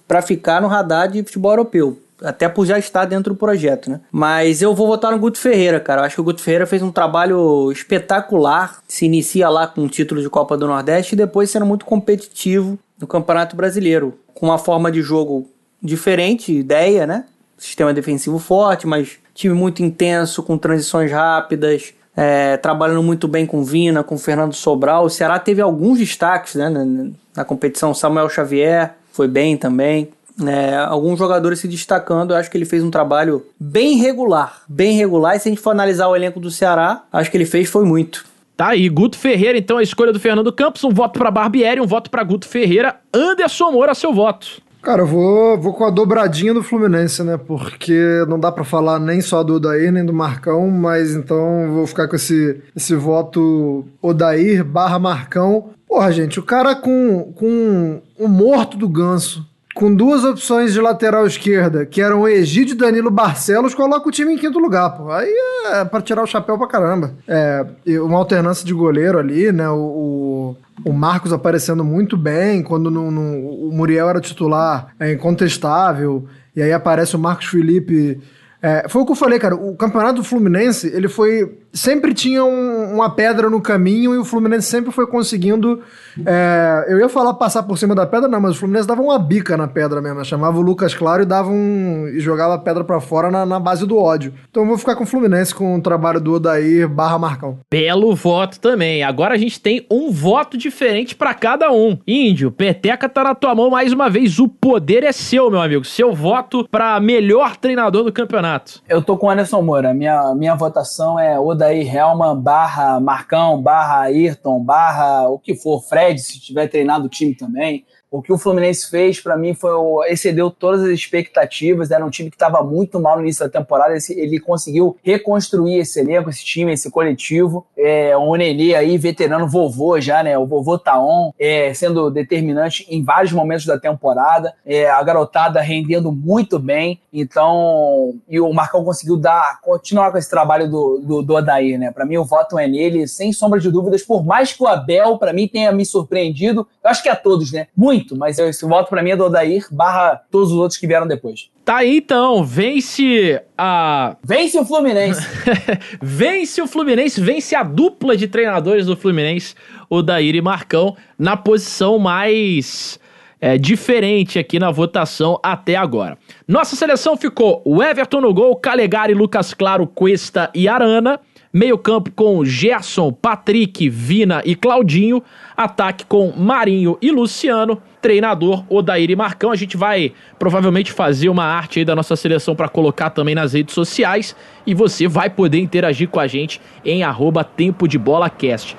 [0.07, 1.99] para ficar no radar de futebol europeu.
[2.21, 4.01] Até por já estar dentro do projeto, né?
[4.11, 6.01] Mas eu vou votar no Guto Ferreira, cara.
[6.01, 8.79] Eu acho que o Guto Ferreira fez um trabalho espetacular.
[8.87, 12.77] Se inicia lá com o título de Copa do Nordeste e depois sendo muito competitivo
[12.99, 14.17] no Campeonato Brasileiro.
[14.33, 15.47] Com uma forma de jogo
[15.81, 17.25] diferente, ideia, né?
[17.57, 21.93] Sistema defensivo forte, mas time muito intenso, com transições rápidas.
[22.15, 25.05] é, trabalhando muito bem com Vina, com Fernando Sobral.
[25.05, 27.93] O Ceará teve alguns destaques né, na, na competição.
[27.93, 30.09] Samuel Xavier foi bem também
[30.45, 32.31] é, alguns jogadores se destacando.
[32.31, 34.61] Eu acho que ele fez um trabalho bem regular.
[34.67, 35.35] Bem regular.
[35.35, 37.85] E se a gente for analisar o elenco do Ceará, acho que ele fez foi
[37.85, 38.25] muito.
[38.55, 41.85] Tá aí, Guto Ferreira, então a escolha do Fernando Campos, um voto pra Barbieri, um
[41.85, 42.95] voto pra Guto Ferreira.
[43.13, 44.47] Anderson Moura, seu voto.
[44.81, 47.37] Cara, eu vou, vou com a dobradinha do Fluminense, né?
[47.37, 51.85] Porque não dá pra falar nem só do Odair, nem do Marcão, mas então vou
[51.85, 55.71] ficar com esse, esse voto Odair barra Marcão.
[55.87, 59.45] Porra, gente, o cara com, com o morto do ganso,
[59.77, 64.33] com duas opções de lateral esquerda, que eram Egídio e Danilo Barcelos, coloca o time
[64.33, 65.11] em quinto lugar, pô.
[65.11, 65.31] Aí
[65.73, 67.13] é pra tirar o chapéu pra caramba.
[67.27, 67.63] É,
[68.01, 69.69] uma alternância de goleiro ali, né?
[69.69, 75.13] O, o, o Marcos aparecendo muito bem, quando no, no- o Muriel era titular, é
[75.13, 76.25] incontestável.
[76.55, 78.19] E aí aparece o Marcos Felipe.
[78.61, 79.55] É, foi o que eu falei, cara.
[79.55, 81.59] O campeonato do Fluminense, ele foi.
[81.73, 85.81] Sempre tinha um- uma pedra no caminho e o Fluminense sempre foi conseguindo.
[86.25, 89.19] é, eu ia falar passar por cima da pedra, não, mas o Fluminense dava uma
[89.19, 90.17] bica na pedra mesmo.
[90.17, 90.23] né?
[90.23, 92.07] Chamava o Lucas Claro e dava um.
[92.07, 94.33] e jogava a pedra pra fora na, na base do ódio.
[94.49, 97.59] Então eu vou ficar com o Fluminense com o trabalho do Odair barra Marcão.
[97.69, 99.03] Belo voto também.
[99.03, 101.97] Agora a gente tem um voto diferente pra cada um.
[102.07, 104.39] Índio, Peteca tá na tua mão mais uma vez.
[104.39, 105.83] O poder é seu, meu amigo.
[105.85, 108.81] Seu voto pra melhor treinador do campeonato.
[108.89, 109.93] Eu tô com o Anderson Moura.
[109.93, 116.19] Minha, minha votação é Odair Helman barra Marcão, barra Ayrton, barra o que for, Fred,
[116.19, 117.85] se tiver treinado o time também.
[118.09, 119.71] O que o Fluminense fez, pra mim, foi
[120.07, 121.91] excedeu todas as expectativas.
[121.91, 123.97] Era um time que estava muito mal no início da temporada.
[124.09, 127.65] Ele conseguiu reconstruir esse elenco, esse time, esse coletivo.
[127.77, 130.37] É, o Nenê aí, veterano vovô já, né?
[130.37, 134.53] O vovô Taon, é, sendo determinante em vários momentos da temporada.
[134.65, 137.01] É, a garotada rendendo muito bem.
[137.11, 141.41] Então, e o Marcão conseguiu dar, continuar com esse trabalho do, do, do
[141.77, 141.91] né?
[141.91, 144.03] Pra mim, o voto é nele, sem sombra de dúvidas.
[144.03, 147.51] Por mais que o Abel, pra mim, tenha me surpreendido, eu acho que a todos,
[147.51, 147.67] né?
[147.75, 151.07] Muito, mas esse voto pra mim é do Odair, barra todos os outros que vieram
[151.07, 151.49] depois.
[151.63, 154.15] Tá aí então, vence a.
[154.23, 155.21] Vence o Fluminense!
[156.01, 159.55] vence o Fluminense, vence a dupla de treinadores do Fluminense,
[159.89, 162.99] o Daír e Marcão, na posição mais
[163.39, 166.17] é, diferente aqui na votação até agora.
[166.47, 171.19] Nossa seleção ficou o Everton no gol, Calegari, Lucas Claro, Cuesta e Arana.
[171.51, 175.23] Meio campo com Gerson, Patrick, Vina e Claudinho.
[175.55, 177.81] Ataque com Marinho e Luciano.
[178.01, 179.51] Treinador Odair e Marcão.
[179.51, 183.53] A gente vai provavelmente fazer uma arte aí da nossa seleção para colocar também nas
[183.53, 184.35] redes sociais.
[184.65, 188.77] E você vai poder interagir com a gente em arroba Tempo de Bola Cast.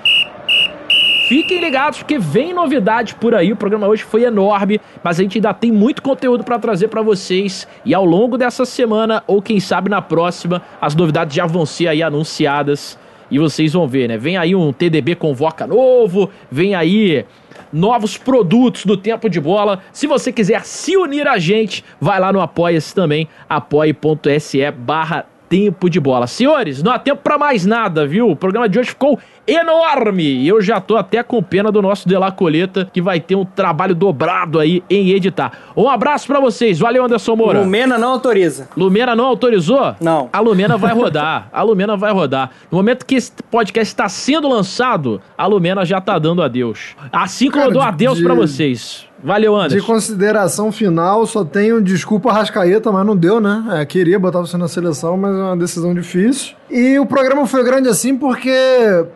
[1.28, 3.52] Fiquem ligados porque vem novidade por aí.
[3.52, 7.02] O programa hoje foi enorme, mas a gente ainda tem muito conteúdo para trazer para
[7.02, 7.68] vocês.
[7.84, 11.88] E ao longo dessa semana, ou quem sabe na próxima, as novidades já vão ser
[11.88, 12.98] aí anunciadas.
[13.30, 14.16] E vocês vão ver, né?
[14.16, 17.26] Vem aí um TDB Convoca novo, vem aí
[17.70, 19.80] novos produtos do Tempo de Bola.
[19.92, 25.88] Se você quiser se unir a gente, vai lá no Apoia-se também, apoia.se barra Tempo
[25.88, 26.26] de Bola.
[26.26, 28.28] Senhores, não há tempo para mais nada, viu?
[28.30, 32.06] O programa de hoje ficou enorme e eu já tô até com pena do nosso
[32.06, 35.52] De La Coleta, que vai ter um trabalho dobrado aí em editar.
[35.74, 36.78] Um abraço para vocês.
[36.78, 37.60] Valeu, Anderson Moura.
[37.60, 38.68] Lumena não autoriza.
[38.76, 39.96] Lumena não autorizou?
[40.00, 40.28] Não.
[40.32, 41.48] A Lumena vai rodar.
[41.50, 42.50] A Lumena vai rodar.
[42.70, 46.94] No momento que esse podcast está sendo lançado, a Lumena já tá dando adeus.
[47.10, 49.07] Assim como Cara, eu dou de- adeus de- pra vocês.
[49.22, 49.86] Valeu, De Anderson.
[49.86, 53.64] consideração final, só tenho desculpa Rascaeta, mas não deu, né?
[53.72, 56.54] É, queria botar você na seleção, mas é uma decisão difícil.
[56.70, 58.52] E o programa foi grande assim porque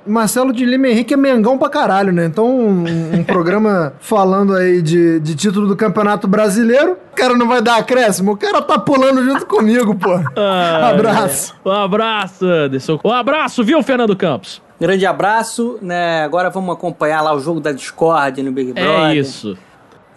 [0.06, 2.24] Marcelo de Lima Henrique é mengão pra caralho, né?
[2.24, 2.84] Então, um,
[3.18, 7.76] um programa falando aí de, de título do Campeonato Brasileiro, o cara não vai dar
[7.76, 10.12] acréscimo, o cara tá pulando junto comigo, pô.
[10.36, 11.54] Ah, Abraço.
[11.64, 12.98] Um abraço, Anderson.
[13.04, 14.60] Um abraço, viu, Fernando Campos?
[14.80, 16.24] Grande abraço, né?
[16.24, 18.90] Agora vamos acompanhar lá o jogo da Discord no Big Brother.
[19.10, 19.56] É isso.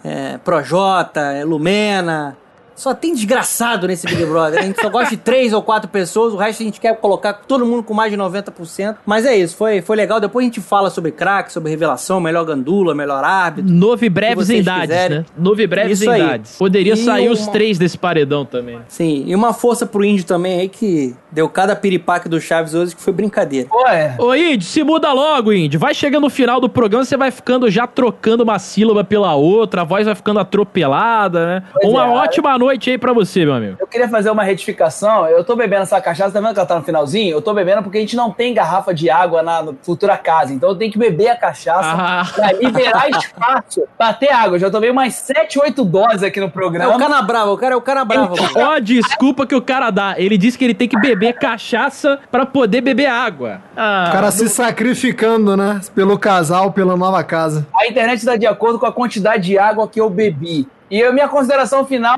[0.04, 2.36] É, Projota, é Lumena.
[2.76, 4.60] Só tem desgraçado nesse Big Brother.
[4.60, 7.32] A gente só gosta de três ou quatro pessoas, o resto a gente quer colocar
[7.32, 8.96] todo mundo com mais de 90%.
[9.04, 10.20] Mas é isso, foi, foi legal.
[10.20, 13.72] Depois a gente fala sobre craque, sobre revelação, melhor gandula, melhor árbitro.
[13.72, 15.18] Novo e breves em idades, quiserem.
[15.20, 15.24] né?
[15.36, 16.56] Novo e breves em idades.
[16.56, 18.78] Poderia E sair os uma- três desse paredão também.
[18.88, 22.94] Sim, e uma força pro índio também aí que deu cada piripaque do Chaves hoje
[22.94, 23.68] que foi brincadeira.
[23.68, 24.14] Pô, é.
[24.18, 25.76] Ô, Indy, se muda logo, Indy.
[25.78, 29.82] Vai chegando no final do programa, você vai ficando já trocando uma sílaba pela outra,
[29.82, 31.62] a voz vai ficando atropelada, né?
[31.72, 32.08] Pois uma é.
[32.10, 33.76] ótima noite aí pra você, meu amigo.
[33.80, 35.26] Eu queria fazer uma retificação.
[35.28, 37.32] Eu tô bebendo essa cachaça, tá vendo que ela tá no finalzinho?
[37.32, 40.52] Eu tô bebendo porque a gente não tem garrafa de água na futura casa.
[40.52, 42.24] Então eu tenho que beber a cachaça Ah.
[42.34, 44.56] pra liberar espaço pra ter água.
[44.56, 46.96] Eu já tomei umas 7, 8 doses aqui no É programa.
[46.96, 48.36] o cara bravo, o cara é o cara bravo.
[48.36, 48.48] mano.
[48.56, 50.14] Ó, a desculpa que o cara dá.
[50.18, 53.60] Ele disse que ele tem que beber cachaça pra poder beber água.
[53.76, 55.80] Ah, O cara se sacrificando, né?
[55.94, 57.66] Pelo casal, pela nova casa.
[57.78, 60.66] A internet está de acordo com a quantidade de água que eu bebi.
[60.90, 62.16] E a minha consideração final,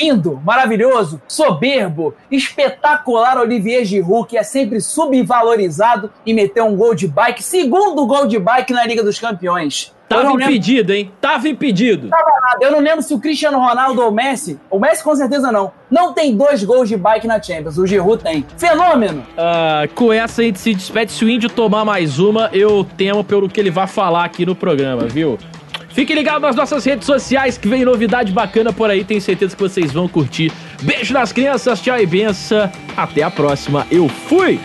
[0.00, 7.06] lindo, maravilhoso, soberbo, espetacular Olivier Giroud, que é sempre subvalorizado e meteu um gol de
[7.06, 9.94] bike, segundo gol de bike na Liga dos Campeões.
[10.08, 11.10] Tava não lembro- impedido, hein?
[11.20, 12.06] Tava impedido.
[12.08, 12.58] nada.
[12.60, 15.72] Eu não lembro se o Cristiano Ronaldo ou o Messi, o Messi com certeza não,
[15.90, 18.46] não tem dois gols de bike na Champions, o Giroud tem.
[18.56, 19.24] Fenômeno!
[19.36, 21.10] Ah, com essa a gente se despede.
[21.10, 24.54] Se o índio tomar mais uma, eu temo pelo que ele vai falar aqui no
[24.54, 25.38] programa, viu?
[25.96, 29.02] Fique ligado nas nossas redes sociais que vem novidade bacana por aí.
[29.02, 30.52] Tenho certeza que vocês vão curtir.
[30.82, 32.70] Beijo nas crianças, tchau e benção.
[32.94, 33.86] Até a próxima.
[33.90, 34.60] Eu fui!